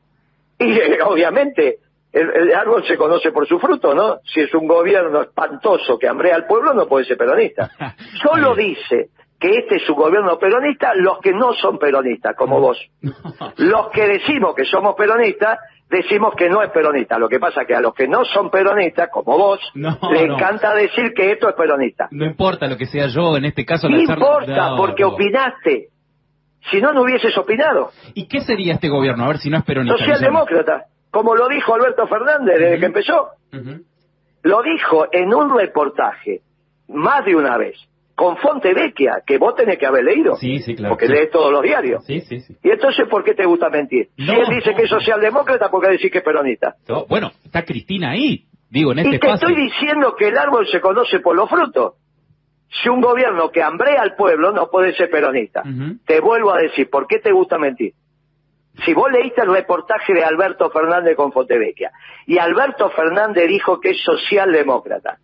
Y 0.58 0.70
eh, 0.72 0.98
obviamente 1.02 1.78
el, 2.12 2.54
árbol 2.54 2.84
se 2.86 2.98
conoce 2.98 3.30
por 3.32 3.46
su 3.48 3.58
fruto, 3.58 3.94
¿no? 3.94 4.18
Si 4.24 4.40
es 4.40 4.52
un 4.54 4.66
gobierno 4.66 5.22
espantoso 5.22 5.98
que 5.98 6.06
hambrea 6.06 6.36
al 6.36 6.46
pueblo, 6.46 6.74
no 6.74 6.86
puede 6.86 7.06
ser 7.06 7.16
peronista. 7.16 7.70
Solo 8.22 8.54
dice 8.54 9.08
que 9.46 9.58
este 9.58 9.76
es 9.76 9.88
un 9.88 9.96
gobierno 9.96 10.38
peronista 10.38 10.92
los 10.94 11.18
que 11.20 11.32
no 11.32 11.52
son 11.54 11.78
peronistas, 11.78 12.34
como 12.36 12.60
vos. 12.60 12.78
Los 13.56 13.88
que 13.90 14.06
decimos 14.06 14.54
que 14.54 14.64
somos 14.64 14.94
peronistas, 14.96 15.58
decimos 15.88 16.34
que 16.36 16.48
no 16.48 16.62
es 16.62 16.70
peronista. 16.70 17.18
Lo 17.18 17.28
que 17.28 17.38
pasa 17.38 17.62
es 17.62 17.68
que 17.68 17.74
a 17.74 17.80
los 17.80 17.94
que 17.94 18.08
no 18.08 18.24
son 18.24 18.50
peronistas, 18.50 19.08
como 19.10 19.38
vos, 19.38 19.60
le 19.74 20.24
encanta 20.24 20.74
decir 20.74 21.12
que 21.14 21.32
esto 21.32 21.48
es 21.48 21.54
peronista. 21.54 22.08
No 22.10 22.26
importa 22.26 22.66
lo 22.66 22.76
que 22.76 22.86
sea 22.86 23.06
yo, 23.06 23.36
en 23.36 23.44
este 23.44 23.64
caso... 23.64 23.88
No 23.88 23.98
importa, 23.98 24.74
porque 24.76 25.04
opinaste. 25.04 25.88
Si 26.70 26.80
no, 26.80 26.92
no 26.92 27.02
hubieses 27.02 27.36
opinado. 27.38 27.90
¿Y 28.14 28.26
qué 28.26 28.40
sería 28.40 28.74
este 28.74 28.88
gobierno? 28.88 29.24
A 29.24 29.28
ver 29.28 29.38
si 29.38 29.48
no 29.48 29.58
es 29.58 29.64
peronista. 29.64 29.98
Socialdemócrata 29.98 30.86
como 31.16 31.34
lo 31.34 31.48
dijo 31.48 31.74
Alberto 31.74 32.06
Fernández 32.06 32.58
desde 32.58 32.78
que 32.78 32.84
empezó. 32.84 33.30
Lo 34.42 34.62
dijo 34.62 35.06
en 35.10 35.32
un 35.32 35.56
reportaje, 35.56 36.42
más 36.88 37.24
de 37.24 37.34
una 37.34 37.56
vez, 37.56 37.74
con 38.16 38.38
Fonte 38.38 38.72
Vecchia, 38.72 39.22
que 39.26 39.36
vos 39.36 39.54
tenés 39.54 39.78
que 39.78 39.86
haber 39.86 40.02
leído. 40.02 40.36
Sí, 40.36 40.58
sí, 40.60 40.74
claro. 40.74 40.94
Porque 40.94 41.06
lees 41.06 41.30
todos 41.30 41.52
los 41.52 41.62
diarios. 41.62 42.04
Sí, 42.06 42.22
sí, 42.22 42.40
sí. 42.40 42.56
Y 42.64 42.70
entonces, 42.70 43.06
¿por 43.08 43.22
qué 43.22 43.34
te 43.34 43.44
gusta 43.44 43.68
mentir? 43.68 44.08
si 44.16 44.30
él 44.30 44.46
dice 44.48 44.74
que 44.74 44.84
es 44.84 44.88
socialdemócrata, 44.88 45.70
¿por 45.70 45.84
qué 45.84 45.92
decís 45.92 46.10
que 46.10 46.18
es 46.18 46.24
peronista? 46.24 46.76
bueno, 47.08 47.30
está 47.44 47.62
Cristina 47.62 48.12
ahí, 48.12 48.46
digo, 48.70 48.92
en 48.92 49.00
este 49.00 49.16
Y 49.16 49.18
te 49.18 49.30
estoy 49.30 49.54
diciendo 49.54 50.16
que 50.18 50.28
el 50.28 50.38
árbol 50.38 50.66
se 50.66 50.80
conoce 50.80 51.20
por 51.20 51.36
los 51.36 51.48
frutos. 51.48 51.94
Si 52.82 52.88
un 52.88 53.02
gobierno 53.02 53.50
que 53.50 53.62
hambrea 53.62 54.00
al 54.00 54.16
pueblo 54.16 54.50
no 54.50 54.70
puede 54.70 54.94
ser 54.94 55.10
peronista. 55.10 55.62
Te 56.06 56.20
vuelvo 56.20 56.52
a 56.52 56.58
decir, 56.58 56.88
¿por 56.90 57.06
qué 57.06 57.18
te 57.18 57.32
gusta 57.32 57.58
mentir? 57.58 57.92
Si 58.84 58.94
vos 58.94 59.10
leíste 59.12 59.42
el 59.42 59.52
reportaje 59.52 60.14
de 60.14 60.24
Alberto 60.24 60.70
Fernández 60.70 61.16
con 61.16 61.32
Fontevecchia, 61.32 61.92
y 62.26 62.38
Alberto 62.38 62.90
Fernández 62.90 63.48
dijo 63.48 63.80
que 63.80 63.90
es 63.90 64.02
socialdemócrata, 64.02 65.18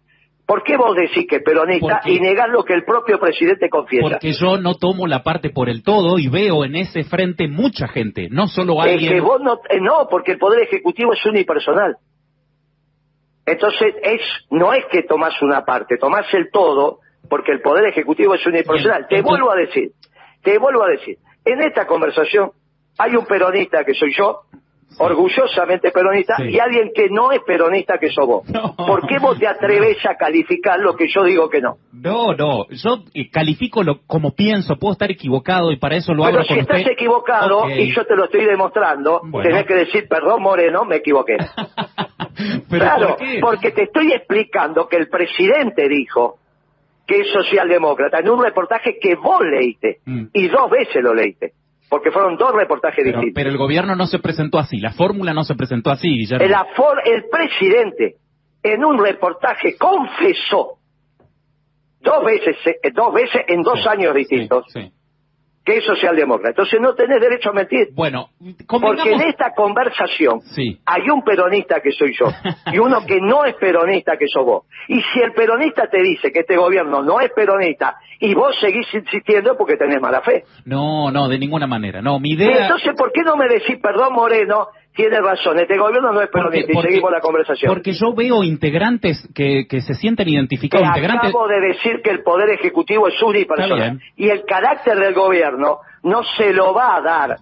¿por 0.47 0.63
qué 0.63 0.77
vos 0.77 0.95
decís 0.97 1.27
que 1.29 1.37
es 1.37 1.43
peronista 1.43 2.01
y 2.05 2.21
negás 2.21 2.49
lo 2.51 2.65
que 2.65 2.75
el 2.75 2.85
propio 2.85 3.19
presidente 3.19 3.69
confiesa? 3.69 4.09
Porque 4.11 4.33
yo 4.33 4.59
no 4.59 4.75
tomo 4.75 5.07
la 5.07 5.23
parte 5.23 5.51
por 5.51 5.69
el 5.69 5.83
todo 5.83 6.19
y 6.19 6.29
veo 6.29 6.65
en 6.65 6.77
ese 6.77 7.05
frente 7.05 7.49
mucha 7.49 7.89
gente, 7.89 8.29
no 8.31 8.47
solo 8.47 8.81
alguien... 8.81 9.13
Es 9.13 9.19
que 9.19 9.21
vos 9.21 9.41
no, 9.41 9.61
eh, 9.69 9.81
no, 9.81 10.09
porque 10.11 10.33
el 10.33 10.39
Poder 10.39 10.63
Ejecutivo 10.63 11.13
es 11.13 11.25
unipersonal. 11.25 11.97
Entonces, 13.45 13.95
es 14.03 14.21
no 14.51 14.73
es 14.73 14.85
que 14.91 15.03
tomás 15.03 15.41
una 15.43 15.65
parte, 15.65 15.97
tomás 15.97 16.27
el 16.33 16.51
todo, 16.53 17.01
porque 17.29 17.53
el 17.53 17.61
Poder 17.61 17.87
Ejecutivo 17.87 18.35
es 18.35 18.47
unipersonal. 18.47 19.07
te 19.09 19.23
vuelvo 19.23 19.51
a 19.51 19.57
decir, 19.57 19.93
te 20.43 20.59
vuelvo 20.59 20.85
a 20.85 20.89
decir, 20.89 21.19
en 21.45 21.63
esta 21.63 21.87
conversación 21.87 22.53
hay 22.99 23.17
un 23.17 23.25
peronista 23.25 23.85
que 23.85 23.95
soy 23.95 24.15
yo, 24.17 24.43
orgullosamente 24.99 25.91
peronista, 25.91 26.37
y 26.45 26.59
alguien 26.59 26.91
que 26.95 27.09
no 27.11 27.33
es 27.33 27.41
peronista 27.47 27.99
que 27.99 28.11
sos 28.11 28.27
vos. 28.27 28.43
¿Por 28.77 29.07
qué 29.07 29.19
vos 29.19 29.39
te 29.39 29.47
atreves 29.47 30.05
a 30.07 30.17
calificar 30.17 30.79
lo 30.81 30.95
que 30.95 31.09
yo 31.09 31.25
digo 31.25 31.49
que 31.49 31.61
no? 31.61 31.77
No, 31.93 32.35
no, 32.35 32.69
yo 32.71 33.05
eh, 33.15 33.31
califico 33.31 33.83
lo, 33.83 34.01
como 34.07 34.35
pienso, 34.35 34.77
puedo 34.77 34.93
estar 34.93 35.11
equivocado 35.11 35.73
y 35.73 35.77
para 35.77 35.97
eso 35.97 36.15
lo 36.15 36.25
hago 36.25 36.39
Pero 36.39 36.45
si 36.45 36.59
estás 36.59 36.87
equivocado 36.87 37.69
y 37.69 37.95
yo 37.95 38.05
te 38.05 38.17
lo 38.17 38.25
estoy 38.25 38.45
demostrando, 38.45 39.21
tenés 39.43 39.65
que 39.65 39.75
decir, 39.75 40.09
perdón 40.09 40.43
Moreno, 40.43 40.85
me 40.85 40.97
equivoqué. 40.97 41.37
claro, 42.69 43.17
porque 43.41 43.71
te 43.73 43.85
estoy 43.85 44.13
explicando 44.13 44.89
que 44.89 44.97
el 44.97 45.09
presidente 45.09 45.89
dijo 45.89 46.39
que 47.07 47.21
es 47.21 47.33
socialdemócrata 47.33 48.21
en 48.21 48.31
un 48.31 48.43
reportaje 48.43 48.99
que 49.01 49.17
vos 49.17 49.43
leíste 49.43 49.99
mm. 50.07 50.27
y 50.33 50.49
dos 50.49 50.71
veces 50.71 51.03
lo 51.03 51.15
leíste 51.15 51.53
porque 51.93 52.11
fueron 52.11 52.39
dos 52.39 52.55
reportajes 52.55 53.05
distintos. 53.05 53.33
Pero 53.35 53.51
el 53.51 53.59
gobierno 53.59 53.95
no 53.95 54.07
se 54.07 54.19
presentó 54.19 54.59
así, 54.59 54.79
la 54.79 54.95
fórmula 54.95 55.35
no 55.35 55.45
se 55.45 55.55
presentó 55.55 55.91
así, 55.91 56.09
Guillermo. 56.09 56.43
El, 56.43 56.55
el 57.05 57.25
presidente 57.31 58.15
en 58.63 58.83
un 58.83 58.99
reportaje 58.99 59.77
confesó 59.77 60.79
dos 62.01 62.25
veces, 62.25 62.57
eh, 62.65 62.91
dos 62.95 63.13
veces 63.13 63.43
en 63.47 63.61
dos 63.61 63.87
años 63.87 64.15
distintos 64.15 64.65
que 65.65 65.79
es 65.79 65.85
socialdemócrata. 65.85 66.51
Entonces 66.51 66.81
no 66.81 66.95
tenés 66.95 67.21
derecho 67.21 67.51
a 67.51 67.53
mentir. 67.53 67.89
Bueno, 67.95 68.31
porque 68.67 69.13
en 69.13 69.21
esta 69.23 69.55
conversación 69.55 70.41
hay 70.85 71.11
un 71.11 71.23
peronista 71.23 71.81
que 71.81 71.93
soy 71.93 72.15
yo 72.19 72.27
y 72.73 72.79
uno 72.79 73.05
que 73.07 73.21
no 73.21 73.45
es 73.45 73.55
peronista 73.55 74.17
que 74.17 74.27
sos 74.27 74.45
vos. 74.45 74.65
Y 74.89 75.01
si 75.01 75.21
el 75.21 75.33
peronista 75.33 75.89
te 75.89 76.03
dice 76.03 76.33
que 76.33 76.41
este 76.41 76.57
gobierno 76.57 77.03
no 77.03 77.21
es 77.21 77.31
peronista 77.33 77.97
y 78.19 78.35
vos 78.35 78.57
seguís 78.61 78.87
insistiendo 78.93 79.57
porque 79.57 79.77
tenés 79.77 80.01
mala 80.01 80.21
fe. 80.21 80.45
No, 80.65 81.11
no, 81.11 81.29
de 81.29 81.39
ninguna 81.39 81.67
manera. 81.67 82.03
No, 82.03 82.19
mi 82.19 82.31
idea. 82.31 82.63
Entonces, 82.63 82.95
¿por 82.97 83.13
qué 83.13 83.23
no 83.23 83.37
me 83.37 83.49
decís, 83.49 83.79
perdón, 83.81 84.15
Moreno? 84.15 84.69
Tiene 84.95 85.21
razón, 85.21 85.59
este 85.59 85.79
gobierno 85.79 86.13
no 86.13 86.21
es 86.21 86.29
peronista 86.29 86.71
y 86.71 86.83
seguimos 86.83 87.11
la 87.11 87.21
conversación. 87.21 87.73
Porque 87.73 87.93
yo 87.93 88.13
veo 88.15 88.43
integrantes 88.43 89.27
que, 89.35 89.67
que 89.67 89.81
se 89.81 89.95
sienten 89.95 90.29
identificados. 90.29 90.87
Te 90.95 91.07
acabo 91.07 91.49
de 91.49 91.61
decir 91.61 92.03
que 92.03 92.11
el 92.11 92.23
Poder 92.23 92.51
Ejecutivo 92.51 93.09
es 93.09 93.21
unipersonal 93.23 94.01
y 94.17 94.29
el 94.29 94.45
carácter 94.45 94.99
del 94.99 95.15
gobierno 95.15 95.79
no 96.03 96.23
se 96.37 96.53
lo 96.53 96.75
va 96.75 96.97
a 96.97 97.01
dar 97.01 97.37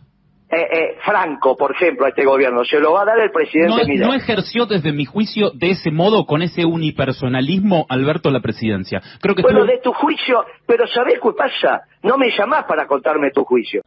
eh, 0.53 0.57
eh, 0.57 0.97
Franco, 1.05 1.57
por 1.57 1.73
ejemplo, 1.73 2.07
a 2.07 2.09
este 2.09 2.25
gobierno, 2.25 2.65
se 2.65 2.81
lo 2.81 2.93
va 2.93 3.03
a 3.03 3.05
dar 3.05 3.21
el 3.21 3.31
presidente 3.31 3.87
no, 3.99 4.09
No 4.09 4.15
ejerció 4.15 4.67
desde 4.67 4.93
mi 4.93 5.05
juicio 5.05 5.51
de 5.51 5.71
ese 5.71 5.93
modo, 5.93 6.27
con 6.27 6.43
ese 6.43 6.65
unipersonalismo, 6.65 7.87
Alberto, 7.89 8.33
la 8.33 8.41
presidencia. 8.41 9.01
Creo 9.21 9.37
que 9.37 9.43
bueno, 9.43 9.65
de 9.65 9.79
tu 9.79 9.93
juicio, 9.93 10.45
pero 10.67 10.89
¿sabés 10.89 11.21
qué 11.23 11.31
pasa? 11.39 11.83
No 12.03 12.19
me 12.19 12.31
llamás 12.37 12.65
para 12.65 12.89
contarme 12.89 13.31
tu 13.31 13.45
juicio. 13.45 13.83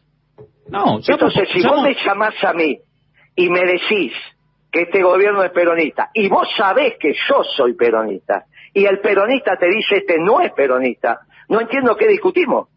No, 0.70 1.00
Entonces, 1.05 1.50
si 1.53 1.62
vos 1.67 1.84
me 1.84 1.96
llamás 1.96 2.41
a 2.41 2.53
mí 2.53 2.77
y 3.35 3.49
me 3.49 3.61
decís 3.61 4.13
que 4.71 4.83
este 4.83 5.03
gobierno 5.03 5.43
es 5.43 5.51
peronista, 5.51 6.09
y 6.13 6.29
vos 6.29 6.47
sabés 6.57 6.95
que 6.99 7.13
yo 7.13 7.43
soy 7.43 7.73
peronista, 7.73 8.45
y 8.73 8.85
el 8.85 8.99
peronista 8.99 9.55
te 9.57 9.67
dice 9.67 9.97
este 9.97 10.17
no 10.19 10.41
es 10.41 10.51
peronista, 10.53 11.19
no 11.49 11.61
entiendo 11.61 11.95
qué 11.95 12.07
discutimos. 12.07 12.69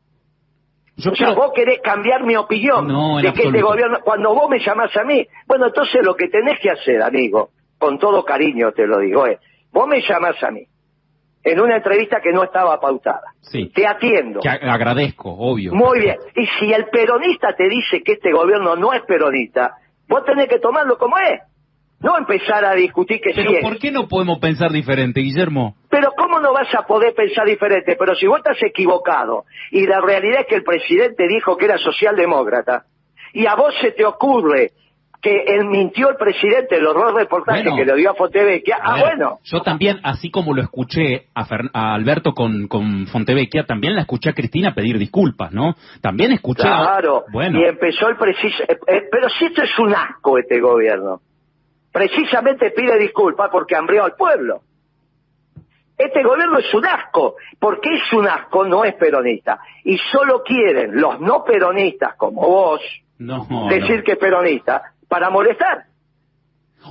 Yo 0.98 1.12
o 1.12 1.14
sea, 1.14 1.34
vos 1.34 1.52
querés 1.54 1.80
cambiar 1.82 2.24
mi 2.24 2.36
opinión 2.36 2.88
de 3.22 3.32
que 3.34 3.44
este 3.44 3.60
gobierno, 3.60 3.98
cuando 4.02 4.34
vos 4.34 4.48
me 4.48 4.58
llamás 4.58 4.96
a 4.96 5.04
mí, 5.04 5.26
bueno, 5.46 5.66
entonces 5.66 6.02
lo 6.02 6.14
que 6.14 6.28
tenés 6.28 6.58
que 6.60 6.70
hacer, 6.70 7.02
amigo, 7.02 7.50
con 7.78 7.98
todo 7.98 8.24
cariño 8.24 8.72
te 8.72 8.86
lo 8.86 8.98
digo, 9.00 9.26
es, 9.26 9.38
vos 9.72 9.86
me 9.86 10.00
llamás 10.00 10.42
a 10.42 10.50
mí, 10.50 10.66
en 11.44 11.60
una 11.60 11.76
entrevista 11.76 12.20
que 12.20 12.32
no 12.32 12.42
estaba 12.42 12.80
pautada. 12.80 13.34
Sí. 13.40 13.70
Te 13.74 13.86
atiendo. 13.86 14.40
Que 14.40 14.48
agradezco, 14.48 15.30
obvio. 15.30 15.72
Muy 15.74 16.00
bien. 16.00 16.16
Y 16.34 16.46
si 16.58 16.72
el 16.72 16.86
peronista 16.86 17.54
te 17.54 17.68
dice 17.68 18.02
que 18.02 18.12
este 18.12 18.32
gobierno 18.32 18.74
no 18.74 18.92
es 18.92 19.02
peronista, 19.02 19.76
Vos 20.16 20.24
tenés 20.24 20.48
que 20.48 20.58
tomarlo 20.58 20.96
como 20.96 21.18
es. 21.18 21.42
No 22.00 22.16
empezar 22.16 22.64
a 22.64 22.72
discutir 22.72 23.20
que 23.20 23.34
Pero 23.34 23.50
sí 23.50 23.58
¿por 23.60 23.78
qué 23.78 23.90
no 23.90 24.08
podemos 24.08 24.38
pensar 24.38 24.70
diferente, 24.70 25.20
Guillermo? 25.20 25.76
Pero 25.90 26.12
¿cómo 26.16 26.40
no 26.40 26.54
vas 26.54 26.74
a 26.74 26.86
poder 26.86 27.14
pensar 27.14 27.46
diferente? 27.46 27.96
Pero 27.98 28.14
si 28.14 28.26
vos 28.26 28.38
estás 28.38 28.56
equivocado 28.62 29.44
y 29.70 29.86
la 29.86 30.00
realidad 30.00 30.40
es 30.40 30.46
que 30.46 30.54
el 30.54 30.64
presidente 30.64 31.28
dijo 31.28 31.58
que 31.58 31.66
era 31.66 31.76
socialdemócrata 31.76 32.86
y 33.34 33.44
a 33.44 33.56
vos 33.56 33.74
se 33.82 33.92
te 33.92 34.06
ocurre 34.06 34.72
que 35.26 35.42
él 35.44 35.66
mintió 35.66 36.10
el 36.10 36.14
presidente, 36.14 36.80
los 36.80 36.94
dos 36.94 37.12
reportajes 37.12 37.64
que 37.76 37.84
le 37.84 37.96
dio 37.96 38.12
a 38.12 38.14
Fontevecchia. 38.14 38.78
ah, 38.80 39.00
bueno. 39.00 39.40
Yo 39.42 39.60
también, 39.60 39.98
así 40.04 40.30
como 40.30 40.54
lo 40.54 40.62
escuché 40.62 41.26
a, 41.34 41.94
Alberto 41.94 42.32
con, 42.32 42.68
con 42.68 43.08
Fontevecchia, 43.08 43.64
también 43.64 43.96
la 43.96 44.02
escuché 44.02 44.30
a 44.30 44.34
Cristina 44.34 44.72
pedir 44.72 44.98
disculpas, 44.98 45.50
¿no? 45.50 45.74
También 46.00 46.30
escuché. 46.30 46.62
Claro, 46.62 47.24
bueno. 47.32 47.58
y 47.58 47.64
empezó 47.64 48.08
el 48.08 48.16
preciso. 48.16 48.62
Eh, 48.68 48.78
eh, 48.86 49.08
pero 49.10 49.28
si 49.30 49.46
esto 49.46 49.62
es 49.62 49.78
un 49.80 49.92
asco, 49.92 50.38
este 50.38 50.60
gobierno. 50.60 51.20
Precisamente 51.92 52.70
pide 52.70 52.96
disculpas 52.96 53.48
porque 53.50 53.74
hambrió 53.74 54.04
al 54.04 54.12
pueblo. 54.12 54.60
Este 55.98 56.22
gobierno 56.22 56.58
es 56.58 56.72
un 56.72 56.86
asco. 56.86 57.34
porque 57.58 57.94
es 57.94 58.12
un 58.12 58.28
asco? 58.28 58.64
No 58.64 58.84
es 58.84 58.94
peronista. 58.94 59.58
Y 59.82 59.98
solo 59.98 60.44
quieren 60.44 61.00
los 61.00 61.20
no 61.20 61.42
peronistas 61.42 62.14
como 62.16 62.42
vos 62.42 62.80
decir 63.18 64.02
que 64.04 64.12
es 64.12 64.18
peronista 64.18 64.92
para 65.08 65.30
molestar. 65.30 65.86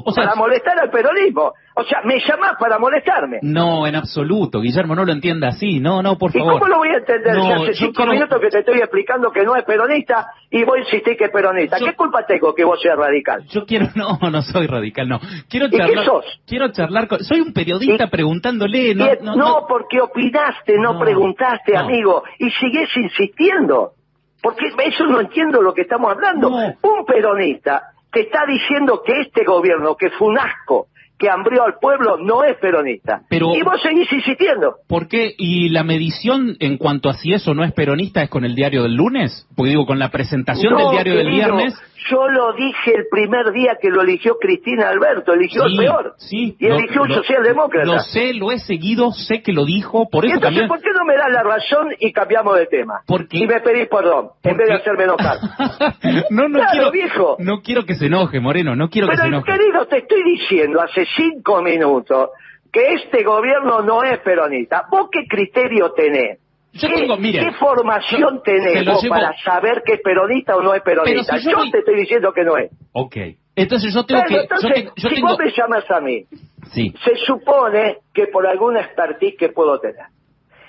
O 0.04 0.12
sea, 0.12 0.26
para 0.26 0.36
molestar 0.36 0.78
al 0.80 0.90
peronismo. 0.90 1.54
O 1.76 1.84
sea, 1.84 2.02
me 2.04 2.20
llamás 2.20 2.54
para 2.60 2.80
molestarme. 2.80 3.40
No, 3.42 3.86
en 3.88 3.96
absoluto, 3.96 4.60
Guillermo, 4.62 4.96
no 4.96 5.06
lo 5.06 5.12
entienda 5.12 5.50
así. 5.50 5.80
No, 5.80 6.02
no, 6.02 6.18
por 6.18 6.32
favor. 6.32 6.56
¿Y 6.56 6.60
cómo 6.60 6.68
lo 6.68 6.78
voy 6.78 6.90
a 6.90 6.98
entender 6.98 7.34
si 7.36 7.52
hace 7.52 7.74
cinco 7.74 8.06
minutos 8.06 8.40
que 8.40 8.50
te 8.50 8.60
estoy 8.60 8.80
explicando 8.80 9.32
que 9.32 9.44
no 9.44 9.56
es 9.56 9.64
peronista 9.64 10.28
y 10.50 10.64
vos 10.64 10.78
insistís 10.80 11.18
que 11.18 11.26
es 11.26 11.32
peronista? 11.32 11.78
¿Qué 11.78 11.94
culpa 11.96 12.26
tengo 12.26 12.54
que 12.54 12.64
vos 12.64 12.82
seas 12.82 12.98
radical? 12.98 13.46
Yo 13.48 13.66
quiero, 13.66 13.88
no, 13.96 14.18
no 14.30 14.42
soy 14.42 14.68
radical, 14.68 15.08
no. 15.08 15.20
Quiero 15.50 15.70
charlar, 15.70 15.90
¿Y 15.90 15.94
qué 15.94 16.06
sos? 16.06 16.26
Quiero 16.46 16.72
charlar 16.72 17.08
con... 17.08 17.24
Soy 17.24 17.42
un 17.42 17.54
periodista 17.54 18.08
preguntándole... 18.08 18.96
No, 18.96 19.08
no, 19.22 19.36
no, 19.36 19.66
porque 19.68 20.02
opinaste, 20.02 20.78
no, 20.78 21.00
preguntaste, 21.00 21.78
amigo, 21.78 22.24
y 22.40 22.50
sigues 22.52 22.90
insistiendo. 22.96 23.92
Porque 24.42 24.66
eso 24.86 25.06
no 25.06 25.22
entiendo 25.22 25.62
lo 25.62 25.74
que 25.74 25.82
estamos 25.82 26.12
hablando. 26.12 26.50
Un 26.50 27.06
peronista 27.06 27.95
te 28.16 28.22
está 28.22 28.46
diciendo 28.48 29.02
que 29.06 29.12
este 29.20 29.44
gobierno, 29.44 29.98
que 29.98 30.10
fue 30.12 30.30
un 30.30 30.40
asco, 30.40 30.88
que 31.20 31.30
hambrió 31.30 31.64
al 31.64 31.80
pueblo, 31.82 32.18
no 32.18 32.46
es 32.46 32.56
peronista. 32.58 33.24
y 33.30 33.62
vos 33.62 33.82
seguís 33.82 34.12
insistiendo. 34.12 34.78
¿Por 34.88 35.10
qué? 35.10 35.34
¿Y 35.38 35.68
la 35.68 35.84
medición 35.84 36.56
en 36.62 36.78
cuanto 36.78 37.10
a 37.10 37.16
si 37.16 37.34
eso 37.34 37.54
no 37.54 37.66
es 37.66 37.74
peronista 37.74 38.24
es 38.24 38.30
con 38.30 38.46
el 38.46 38.56
diario 38.56 38.84
del 38.84 38.96
lunes? 38.96 39.46
Porque 39.54 39.72
digo, 39.72 39.86
con 39.86 40.00
la 40.00 40.12
presentación 40.12 40.78
del 40.78 40.92
diario 40.92 41.16
del 41.16 41.30
viernes... 41.30 41.74
Yo 42.10 42.28
lo 42.28 42.54
dije 42.54 42.94
el 42.96 43.08
primer 43.10 43.52
día 43.52 43.78
que 43.82 43.90
lo 43.90 44.02
eligió 44.02 44.38
Cristina 44.40 44.90
Alberto, 44.90 45.34
eligió 45.34 45.64
el 45.66 45.76
peor. 45.76 46.14
Sí, 46.18 46.56
y 46.60 46.68
eligió 46.68 47.02
un 47.02 47.14
socialdemócrata. 47.14 47.86
Lo 47.86 48.00
sé, 48.00 48.34
lo 48.34 48.52
he 48.52 48.60
seguido, 48.60 49.12
sé 49.12 49.42
que 49.42 49.54
lo 49.54 49.66
dijo, 49.66 50.08
por 50.10 50.26
eso 50.26 50.36
entonces, 50.36 50.68
¿por 50.68 50.82
qué 50.82 50.92
no 50.92 51.06
me 51.06 51.16
das 51.16 51.32
la 51.32 51.44
razón 51.44 51.88
y 52.00 52.12
cambiamos 52.12 52.58
de 52.58 52.68
tema? 52.68 53.02
Porque... 53.08 53.38
Y 53.38 53.48
me 53.48 53.60
pedís 53.62 53.88
perdón, 53.88 54.30
en 54.44 54.58
vez 54.58 54.68
de 54.68 54.74
hacerme 54.76 55.04
enojar. 55.06 55.38
no, 56.30 56.48
no 56.48 56.60
quiero, 56.72 56.92
viejo. 56.92 57.38
No 57.40 57.62
quiero 57.62 57.86
que 57.86 57.96
se 57.96 58.06
enoje, 58.06 58.40
Moreno, 58.40 58.76
no 58.76 58.90
quiero 58.90 59.08
que 59.08 59.18
se 59.18 59.28
enoje. 59.28 59.52
querido, 59.52 59.86
te 59.88 60.00
estoy 60.00 60.24
diciendo 60.24 60.82
hace 60.82 61.06
cinco 61.16 61.62
minutos 61.62 62.30
que 62.72 62.94
este 62.94 63.24
gobierno 63.24 63.82
no 63.82 64.04
es 64.04 64.20
peronista. 64.20 64.84
¿Vos 64.92 65.08
qué 65.12 65.26
criterio 65.28 65.92
tenés? 65.94 66.40
¿Qué, 66.80 67.52
formación 67.58 68.42
tenés 68.44 68.86
para 69.08 69.34
saber 69.44 69.82
que 69.86 69.94
es 69.94 70.02
peronista 70.02 70.58
o 70.58 70.62
no 70.62 70.74
es 70.74 70.82
peronista? 70.82 71.38
yo, 71.38 71.72
te 71.72 71.80
estoy 71.80 71.96
diciendo 71.96 72.34
que 72.34 72.44
no 72.44 72.58
es. 72.58 72.72
Ok. 72.92 73.16
Entonces 73.56 73.94
yo 73.94 74.06
tengo 74.06 74.24
que... 74.26 74.48
si 74.98 75.22
vos 75.22 75.38
me 75.40 75.52
llamas 75.52 75.90
a 75.90 76.02
mí, 76.02 76.26
se 76.74 77.16
supone 77.26 78.00
que 78.14 78.28
por 78.28 78.46
alguna 78.46 78.82
expertise 78.82 79.36
que 79.38 79.50
puedo 79.50 79.80
tener. 79.80 80.08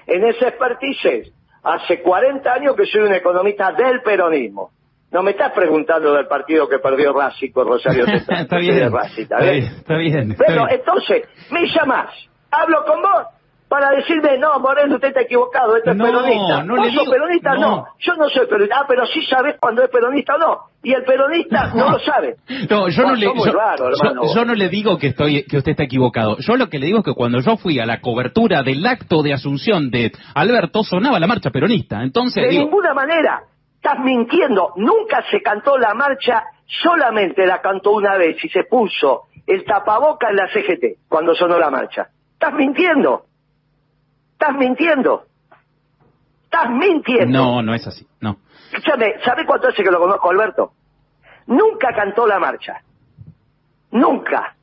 En 0.07 0.25
esa 0.25 0.49
expertise 0.49 1.33
hace 1.65 2.01
40 2.01 2.53
años 2.53 2.77
que 2.77 2.87
soy 2.87 3.03
un 3.03 3.15
economista 3.15 3.73
del 3.73 4.01
peronismo. 4.03 4.71
No 5.11 5.23
me 5.23 5.33
estás 5.33 5.53
preguntando 5.53 6.13
del 6.13 6.27
partido 6.27 6.69
que 6.69 6.79
perdió 6.79 7.13
Racing 7.13 7.51
con 7.51 7.67
Rosario 7.67 8.07
está, 8.29 8.59
bien, 8.59 8.93
está, 9.19 9.41
bien, 9.41 9.65
está 9.81 9.97
bien. 9.97 10.37
Bueno, 10.37 10.67
entonces, 10.69 11.23
me 11.51 11.67
llamas, 11.67 12.11
hablo 12.51 12.85
con 12.85 13.03
vos 13.03 13.36
para 13.69 13.91
decirme, 13.91 14.39
no, 14.39 14.61
Moreno, 14.61 14.95
usted 14.95 15.09
está 15.09 15.23
equivocado, 15.23 15.77
esto 15.77 15.91
es 15.91 15.99
peronista. 15.99 16.63
No, 16.63 16.77
¿Vos 16.77 16.93
sos 16.93 17.09
peronista? 17.09 17.55
No. 17.57 17.87
yo 17.99 18.15
no 18.15 18.29
soy 18.29 18.47
peronista. 18.47 18.77
Ah, 18.81 18.85
pero 18.87 19.07
sí 19.07 19.23
sabes 19.27 19.57
cuando 19.59 19.83
es 19.83 19.91
peronista 19.91 20.37
o 20.37 20.39
no. 20.39 20.59
Y 20.85 20.93
el 20.93 21.03
peronista 21.03 21.73
no, 21.75 21.91
lo 21.91 21.99
sabe. 21.99 22.37
No, 22.71 22.89
yo 22.89 23.03
no, 23.03 23.15
le, 23.15 23.27
yo, 23.27 24.45
no 24.45 24.55
le 24.55 24.69
digo 24.69 24.99
que, 24.99 25.09
estoy, 25.09 25.45
que 25.45 25.57
usted 25.57 25.73
está 25.73 25.83
equivocado. 25.83 26.37
Yo 26.39 26.57
lo 26.57 26.69
que 26.69 26.79
le 26.79 26.87
digo 26.87 26.99
es 26.99 27.05
que 27.05 27.15
cuando 27.15 27.41
yo 27.41 27.57
fui 27.57 27.81
a 27.81 27.87
la 27.87 28.01
cobertura 28.01 28.63
del 28.63 28.87
acto 28.87 29.23
de 29.23 29.33
asunción 29.33 29.91
de 29.91 30.13
Alberto, 30.35 30.85
sonaba 30.85 31.19
la 31.19 31.27
marcha 31.27 31.51
peronista. 31.51 32.03
Entonces, 32.03 32.43
de 32.49 32.59
ninguna 32.59 32.95
manera. 32.95 33.43
Estás 33.77 33.99
mintiendo. 34.03 34.73
Nunca 34.77 35.25
se 35.31 35.41
cantó 35.43 35.79
la 35.79 35.95
marcha, 35.95 36.43
solamente 36.67 37.47
la 37.47 37.61
cantó 37.61 37.93
una 37.93 38.17
vez 38.17 38.37
y 38.45 38.49
se 38.49 38.65
puso 38.65 39.25
el 39.47 39.65
tapaboca 39.65 40.31
en 40.31 40.37
la 40.37 40.49
CGT 40.49 41.09
cuando 41.09 41.35
sonó 41.35 41.59
la 41.59 41.71
marcha. 41.71 42.09
Estás 42.33 42.55
mintiendo. 42.55 43.27
Estás 44.39 44.55
mintiendo. 44.55 45.25
Estás 46.45 46.71
mintiendo. 46.71 47.39
No, 47.39 47.63
no 47.63 47.75
es 47.75 47.87
así, 47.87 48.07
no. 48.21 48.37
Escúchame, 48.71 49.15
¿sabe 49.25 49.47
cuánto 49.47 49.69
hace 49.69 49.83
que 49.83 49.91
lo 49.91 49.99
conozco, 49.99 50.31
Alberto? 50.31 50.73
Nunca 51.47 51.95
cantó 51.95 52.27
la 52.27 52.39
marcha. 52.39 52.83
Nunca. 53.91 54.55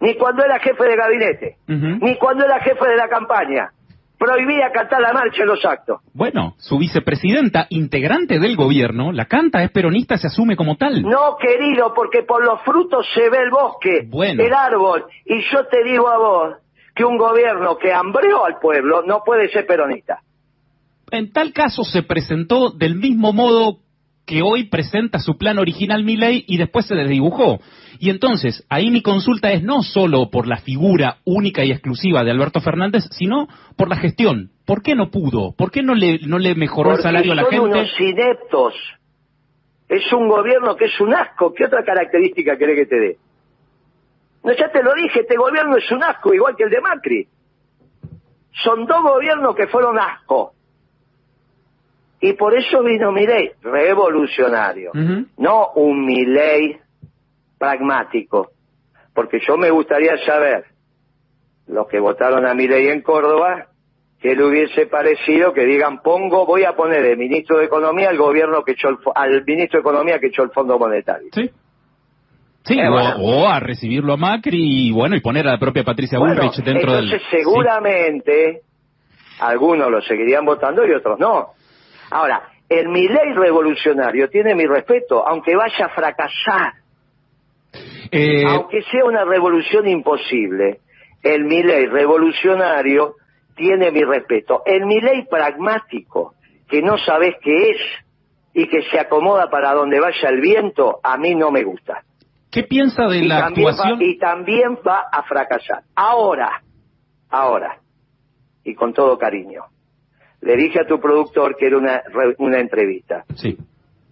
Ni 0.00 0.16
cuando 0.16 0.44
era 0.44 0.58
jefe 0.58 0.84
de 0.84 0.96
gabinete. 0.96 1.56
Ni 1.68 2.18
cuando 2.18 2.44
era 2.44 2.58
jefe 2.60 2.88
de 2.88 2.96
la 2.96 3.08
campaña. 3.08 3.70
Prohibía 4.18 4.72
cantar 4.72 5.00
la 5.00 5.12
marcha 5.12 5.42
en 5.42 5.48
los 5.48 5.64
actos. 5.64 6.00
Bueno, 6.12 6.54
su 6.58 6.78
vicepresidenta, 6.78 7.66
integrante 7.68 8.40
del 8.40 8.56
gobierno, 8.56 9.12
la 9.12 9.26
canta, 9.26 9.62
es 9.62 9.70
peronista, 9.70 10.16
se 10.18 10.26
asume 10.26 10.56
como 10.56 10.76
tal. 10.76 11.02
No, 11.02 11.36
querido, 11.36 11.94
porque 11.94 12.22
por 12.22 12.44
los 12.44 12.60
frutos 12.62 13.06
se 13.14 13.28
ve 13.30 13.38
el 13.42 13.50
bosque, 13.50 14.08
el 14.12 14.52
árbol. 14.54 15.04
Y 15.24 15.40
yo 15.52 15.66
te 15.66 15.84
digo 15.84 16.08
a 16.08 16.18
vos, 16.18 16.56
que 16.94 17.04
un 17.04 17.18
gobierno 17.18 17.76
que 17.76 17.92
hambreó 17.92 18.44
al 18.44 18.58
pueblo 18.60 19.02
no 19.02 19.22
puede 19.24 19.48
ser 19.48 19.66
peronista. 19.66 20.20
En 21.10 21.32
tal 21.32 21.52
caso 21.52 21.84
se 21.84 22.02
presentó 22.02 22.70
del 22.70 22.96
mismo 22.96 23.32
modo 23.32 23.78
que 24.26 24.42
hoy 24.42 24.64
presenta 24.64 25.18
su 25.18 25.36
plan 25.36 25.58
original 25.58 26.02
Milei 26.02 26.44
y 26.46 26.56
después 26.56 26.86
se 26.86 26.94
desdibujó. 26.94 27.60
Y 27.98 28.10
entonces, 28.10 28.64
ahí 28.68 28.90
mi 28.90 29.02
consulta 29.02 29.52
es 29.52 29.62
no 29.62 29.82
solo 29.82 30.30
por 30.30 30.46
la 30.46 30.56
figura 30.56 31.18
única 31.24 31.64
y 31.64 31.70
exclusiva 31.70 32.24
de 32.24 32.30
Alberto 32.30 32.60
Fernández, 32.60 33.04
sino 33.10 33.48
por 33.76 33.88
la 33.88 33.96
gestión. 33.96 34.50
¿Por 34.66 34.82
qué 34.82 34.94
no 34.94 35.10
pudo? 35.10 35.54
¿Por 35.56 35.70
qué 35.70 35.82
no 35.82 35.94
le, 35.94 36.20
no 36.26 36.38
le 36.38 36.54
mejoró 36.54 36.92
el 36.92 37.02
salario 37.02 37.32
a 37.32 37.34
la 37.34 37.42
gente? 37.42 37.56
Son 37.56 37.70
unos 37.70 38.00
ineptos. 38.00 38.74
Es 39.88 40.10
un 40.12 40.28
gobierno 40.28 40.74
que 40.76 40.86
es 40.86 41.00
un 41.00 41.14
asco. 41.14 41.52
¿Qué 41.52 41.66
otra 41.66 41.84
característica 41.84 42.56
querés 42.56 42.76
que 42.76 42.86
te 42.86 42.96
dé? 42.96 43.18
No, 44.44 44.52
ya 44.52 44.70
te 44.70 44.82
lo 44.82 44.94
dije, 44.94 45.20
este 45.20 45.36
gobierno 45.36 45.76
es 45.76 45.90
un 45.90 46.02
asco, 46.02 46.32
igual 46.34 46.54
que 46.54 46.64
el 46.64 46.70
de 46.70 46.80
Macri. 46.80 47.28
Son 48.62 48.86
dos 48.86 49.02
gobiernos 49.02 49.56
que 49.56 49.66
fueron 49.66 49.98
asco. 49.98 50.52
Y 52.20 52.34
por 52.34 52.54
eso 52.54 52.82
vino 52.82 53.10
mi 53.10 53.26
ley 53.26 53.50
revolucionario, 53.62 54.92
no 55.38 55.72
un 55.74 56.06
ley 56.06 56.78
pragmático. 57.58 58.50
Porque 59.14 59.40
yo 59.46 59.56
me 59.56 59.70
gustaría 59.70 60.16
saber, 60.24 60.66
los 61.66 61.86
que 61.88 61.98
votaron 61.98 62.46
a 62.46 62.54
mi 62.54 62.66
ley 62.66 62.88
en 62.88 63.02
Córdoba, 63.02 63.68
que 64.20 64.34
le 64.34 64.44
hubiese 64.44 64.86
parecido 64.86 65.52
que 65.52 65.64
digan, 65.64 66.00
pongo, 66.00 66.46
voy 66.46 66.64
a 66.64 66.74
poner 66.74 67.04
el 67.04 67.18
ministro 67.18 67.58
de 67.58 67.66
Economía 67.66 68.08
al 68.08 68.16
gobierno 68.16 68.62
que 68.64 68.72
echó 68.72 68.88
al 69.14 69.44
ministro 69.44 69.78
de 69.78 69.82
Economía 69.82 70.18
que 70.18 70.28
echó 70.28 70.42
el 70.42 70.50
Fondo 70.50 70.78
Monetario. 70.78 71.28
Sí. 71.32 71.50
Sí, 72.64 72.78
eh, 72.78 72.88
o, 72.88 73.46
a 73.46 73.60
recibirlo 73.60 74.14
a 74.14 74.16
Macri 74.16 74.88
y 74.88 74.92
bueno, 74.92 75.16
y 75.16 75.20
poner 75.20 75.46
a 75.46 75.52
la 75.52 75.58
propia 75.58 75.84
Patricia 75.84 76.18
Bullrich 76.18 76.56
dentro 76.64 76.94
entonces 76.94 77.20
seguramente 77.30 78.62
algunos 79.40 79.90
lo 79.90 80.00
seguirían 80.00 80.46
votando 80.46 80.86
y 80.86 80.92
otros 80.92 81.18
no. 81.18 81.50
Ahora, 82.10 82.48
el 82.68 82.90
ley 82.90 83.32
revolucionario 83.34 84.28
tiene 84.30 84.54
mi 84.54 84.66
respeto, 84.66 85.26
aunque 85.26 85.54
vaya 85.54 85.86
a 85.86 85.88
fracasar. 85.90 86.72
Eh, 88.10 88.44
aunque 88.46 88.82
sea 88.82 89.04
una 89.04 89.24
revolución 89.24 89.86
imposible, 89.88 90.80
el 91.22 91.46
ley 91.46 91.86
revolucionario 91.86 93.16
tiene 93.56 93.90
mi 93.90 94.02
respeto. 94.04 94.62
El 94.64 94.86
ley 94.86 95.26
pragmático, 95.28 96.34
que 96.68 96.80
no 96.80 96.96
sabes 96.98 97.34
qué 97.42 97.70
es 97.70 97.76
y 98.54 98.68
que 98.68 98.82
se 98.90 98.98
acomoda 98.98 99.50
para 99.50 99.74
donde 99.74 100.00
vaya 100.00 100.28
el 100.28 100.40
viento, 100.40 101.00
a 101.02 101.18
mí 101.18 101.34
no 101.34 101.50
me 101.50 101.64
gusta. 101.64 102.02
¿Qué 102.54 102.62
piensa 102.62 103.08
de 103.08 103.24
la 103.24 103.46
actuación? 103.46 104.00
y 104.00 104.16
también 104.16 104.78
va 104.86 105.02
a 105.12 105.24
fracasar. 105.24 105.82
Ahora, 105.94 106.62
ahora, 107.28 107.80
y 108.62 108.74
con 108.74 108.94
todo 108.94 109.18
cariño, 109.18 109.64
le 110.40 110.56
dije 110.56 110.80
a 110.80 110.86
tu 110.86 111.00
productor 111.00 111.56
que 111.56 111.66
era 111.66 111.78
una, 111.78 112.02
una 112.38 112.60
entrevista. 112.60 113.24
Sí 113.34 113.58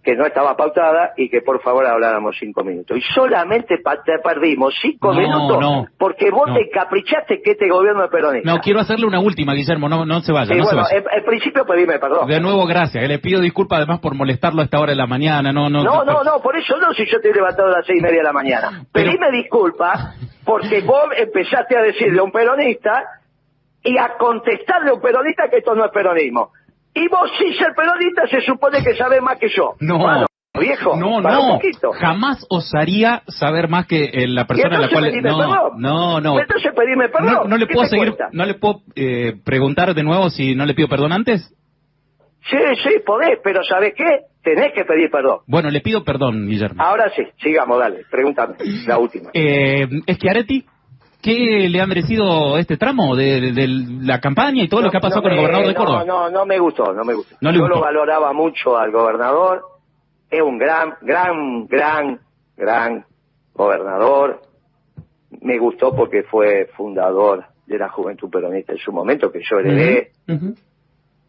que 0.03 0.15
no 0.15 0.25
estaba 0.25 0.57
pautada 0.57 1.13
y 1.15 1.29
que 1.29 1.41
por 1.41 1.61
favor 1.61 1.85
habláramos 1.85 2.35
cinco 2.37 2.63
minutos. 2.63 2.97
Y 2.97 3.01
solamente 3.13 3.77
te 3.77 4.19
perdimos 4.21 4.75
cinco 4.81 5.13
minutos 5.13 5.87
porque 5.97 6.29
vos 6.29 6.49
te 6.53 6.69
caprichaste 6.69 7.41
que 7.41 7.51
este 7.51 7.69
gobierno 7.69 8.03
es 8.03 8.11
peronista. 8.11 8.51
No, 8.51 8.59
quiero 8.59 8.81
hacerle 8.81 9.05
una 9.05 9.21
última, 9.21 9.53
Guillermo, 9.53 9.87
no, 9.87 10.05
no 10.05 10.19
se 10.19 10.33
vaya. 10.33 10.53
no 10.55 10.63
bueno, 10.65 10.83
En, 10.91 11.23
principio 11.23 11.65
pedime 11.65 11.99
perdón. 11.99 12.27
De 12.27 12.41
nuevo, 12.41 12.65
gracias. 12.65 13.07
Le 13.07 13.19
pido 13.19 13.39
disculpas 13.39 13.77
además 13.77 13.99
por 14.01 14.13
molestarlo 14.13 14.61
a 14.61 14.65
esta 14.65 14.79
hora 14.79 14.91
de 14.91 14.97
la 14.97 15.07
mañana. 15.07 15.53
No, 15.53 15.69
no, 15.69 15.83
no, 15.83 16.03
no, 16.03 16.23
no 16.23 16.41
por 16.41 16.57
eso 16.57 16.77
no, 16.77 16.93
si 16.93 17.05
yo 17.05 17.21
te 17.21 17.29
he 17.29 17.33
levantado 17.33 17.69
a 17.69 17.77
las 17.77 17.85
seis 17.85 17.99
y 17.99 18.03
media 18.03 18.17
de 18.17 18.23
la 18.23 18.33
mañana. 18.33 18.85
Pedime 18.91 19.31
disculpas 19.31 20.17
porque 20.43 20.81
vos 20.81 21.05
empezaste 21.15 21.77
a 21.77 21.81
decirle 21.81 22.19
a 22.19 22.23
un 22.23 22.31
peronista 22.31 23.03
y 23.83 23.97
a 23.97 24.17
contestarle 24.17 24.89
a 24.89 24.93
un 24.95 25.01
peronista 25.01 25.49
que 25.49 25.57
esto 25.57 25.73
no 25.75 25.85
es 25.85 25.91
peronismo. 25.91 26.51
Y 26.95 27.07
vos, 27.07 27.31
si 27.37 27.53
ser 27.55 27.73
peronista, 27.75 28.27
se 28.27 28.41
supone 28.41 28.83
que 28.83 28.95
sabés 28.95 29.21
más 29.21 29.37
que 29.39 29.49
yo. 29.49 29.75
No. 29.79 30.25
viejo, 30.59 30.95
no, 30.95 31.19
no, 31.19 31.59
jamás 31.99 32.45
osaría 32.49 33.23
saber 33.27 33.67
más 33.67 33.87
que 33.87 34.05
eh, 34.05 34.27
la 34.27 34.45
persona 34.45 34.77
a 34.77 34.81
la 34.81 34.89
cual 34.89 35.11
no, 35.23 35.71
no, 35.75 36.21
no, 36.21 36.39
entonces 36.39 36.71
pedime 36.75 37.09
perdón. 37.09 37.49
No, 37.49 37.57
le 37.57 37.65
puedo 37.65 37.87
seguir, 37.87 38.15
no 38.31 38.45
le 38.45 38.53
puedo 38.53 38.81
eh, 38.95 39.33
preguntar 39.43 39.95
de 39.95 40.03
nuevo 40.03 40.29
si 40.29 40.53
no 40.53 40.65
le 40.65 40.75
pido 40.75 40.87
perdón 40.87 41.11
antes. 41.11 41.41
Sí, 42.49 42.57
sí, 42.83 42.99
podés, 43.05 43.39
pero 43.43 43.63
¿sabes 43.63 43.93
qué? 43.95 44.25
Tenés 44.43 44.73
que 44.73 44.85
pedir 44.85 45.09
perdón. 45.09 45.39
Bueno, 45.47 45.71
le 45.71 45.81
pido 45.81 46.03
perdón, 46.03 46.47
Guillermo. 46.47 46.83
Ahora 46.83 47.09
sí, 47.15 47.23
sigamos, 47.41 47.79
dale, 47.79 48.01
pregúntame, 48.11 48.55
la 48.85 48.99
última. 48.99 49.31
Eh, 49.33 49.87
Schiaretti 50.13 50.65
¿Qué 51.23 51.69
le 51.69 51.79
ha 51.79 51.87
merecido 51.87 52.57
este 52.57 52.75
tramo 52.75 53.15
de, 53.15 53.53
la 54.01 54.19
campaña 54.19 54.61
y 54.61 54.67
todo 54.67 54.81
lo 54.81 54.91
que 54.91 54.97
ha 54.97 54.99
pasado 54.99 55.21
con 55.21 55.31
el 55.31 55.37
gobernador 55.37 55.67
de 55.67 55.73
Córdoba? 55.73 56.03
No, 56.03 56.29
no, 56.29 56.29
no 56.29 56.45
me 56.45 56.59
gustó, 56.59 56.91
no 56.93 57.05
me 57.05 57.13
gustó. 57.13 57.37
Yo 57.39 57.67
lo 57.67 57.79
valoraba 57.79 58.33
mucho 58.33 58.77
al 58.77 58.91
gobernador, 58.91 59.63
es 60.29 60.41
un 60.41 60.57
gran, 60.57 60.95
gran, 61.01 61.65
gran, 61.67 62.19
gran 62.57 63.05
gobernador. 63.53 64.41
Me 65.39 65.57
gustó 65.57 65.95
porque 65.95 66.23
fue 66.23 66.67
fundador 66.75 67.45
de 67.67 67.77
la 67.77 67.87
Juventud 67.87 68.29
Peronista 68.29 68.73
en 68.73 68.79
su 68.79 68.91
momento, 68.91 69.31
que 69.31 69.39
yo 69.49 69.59
heredé. 69.59 70.11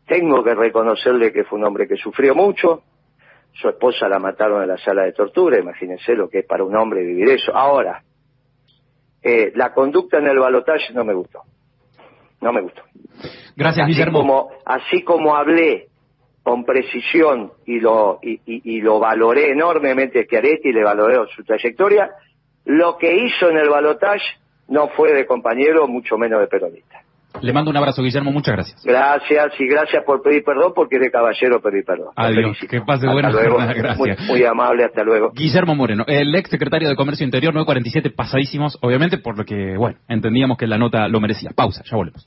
Tengo 0.08 0.42
que 0.42 0.56
reconocerle 0.56 1.32
que 1.32 1.44
fue 1.44 1.60
un 1.60 1.66
hombre 1.66 1.86
que 1.86 1.96
sufrió 1.96 2.34
mucho. 2.34 2.82
Su 3.52 3.68
esposa 3.68 4.08
la 4.08 4.18
mataron 4.18 4.60
en 4.60 4.68
la 4.68 4.76
sala 4.76 5.04
de 5.04 5.12
tortura, 5.12 5.56
imagínense 5.60 6.16
lo 6.16 6.28
que 6.28 6.40
es 6.40 6.46
para 6.46 6.64
un 6.64 6.74
hombre 6.74 7.04
vivir 7.04 7.28
eso. 7.28 7.54
Ahora, 7.54 8.02
eh, 9.24 9.52
la 9.54 9.72
conducta 9.72 10.18
en 10.18 10.26
el 10.28 10.38
balotaje 10.38 10.92
no 10.92 11.02
me 11.02 11.14
gustó. 11.14 11.42
No 12.42 12.52
me 12.52 12.60
gustó. 12.60 12.82
Gracias, 13.56 13.84
así 13.84 13.92
Guillermo. 13.92 14.18
Como, 14.18 14.50
así 14.66 15.02
como 15.02 15.34
hablé 15.34 15.88
con 16.42 16.64
precisión 16.64 17.52
y 17.64 17.80
lo, 17.80 18.18
y, 18.20 18.82
lo 18.82 18.98
valoré 18.98 19.52
enormemente 19.52 20.26
Chiaretti, 20.26 20.72
le 20.72 20.84
valoré 20.84 21.16
su 21.34 21.42
trayectoria, 21.42 22.10
lo 22.66 22.98
que 22.98 23.16
hizo 23.16 23.48
en 23.48 23.56
el 23.56 23.70
balotaje 23.70 24.26
no 24.68 24.88
fue 24.88 25.14
de 25.14 25.24
compañero, 25.26 25.88
mucho 25.88 26.18
menos 26.18 26.40
de 26.40 26.46
peronista. 26.46 27.03
Le 27.44 27.52
mando 27.52 27.70
un 27.70 27.76
abrazo, 27.76 28.02
Guillermo, 28.02 28.32
muchas 28.32 28.54
gracias. 28.54 28.82
Gracias 28.82 29.52
y 29.58 29.66
gracias 29.66 30.02
por 30.04 30.22
pedir 30.22 30.42
perdón 30.44 30.72
porque 30.74 30.98
de 30.98 31.10
caballero 31.10 31.60
pedir 31.60 31.84
perdón. 31.84 32.08
Adiós, 32.16 32.56
que 32.70 32.80
pase 32.80 33.06
buena 33.06 33.30
gracias. 33.30 34.20
Muy, 34.26 34.44
amable, 34.44 34.84
hasta 34.84 35.04
luego. 35.04 35.30
Guillermo 35.34 35.74
Moreno, 35.74 36.04
el 36.06 36.34
ex 36.34 36.48
secretario 36.48 36.88
de 36.88 36.96
Comercio 36.96 37.22
Interior, 37.22 37.52
947, 37.52 38.16
pasadísimos, 38.16 38.78
obviamente, 38.80 39.18
por 39.18 39.36
lo 39.36 39.44
que, 39.44 39.76
bueno, 39.76 39.98
entendíamos 40.08 40.56
que 40.56 40.66
la 40.66 40.78
nota 40.78 41.06
lo 41.08 41.20
merecía. 41.20 41.50
Pausa, 41.54 41.82
ya 41.84 41.96
volvemos. 41.98 42.26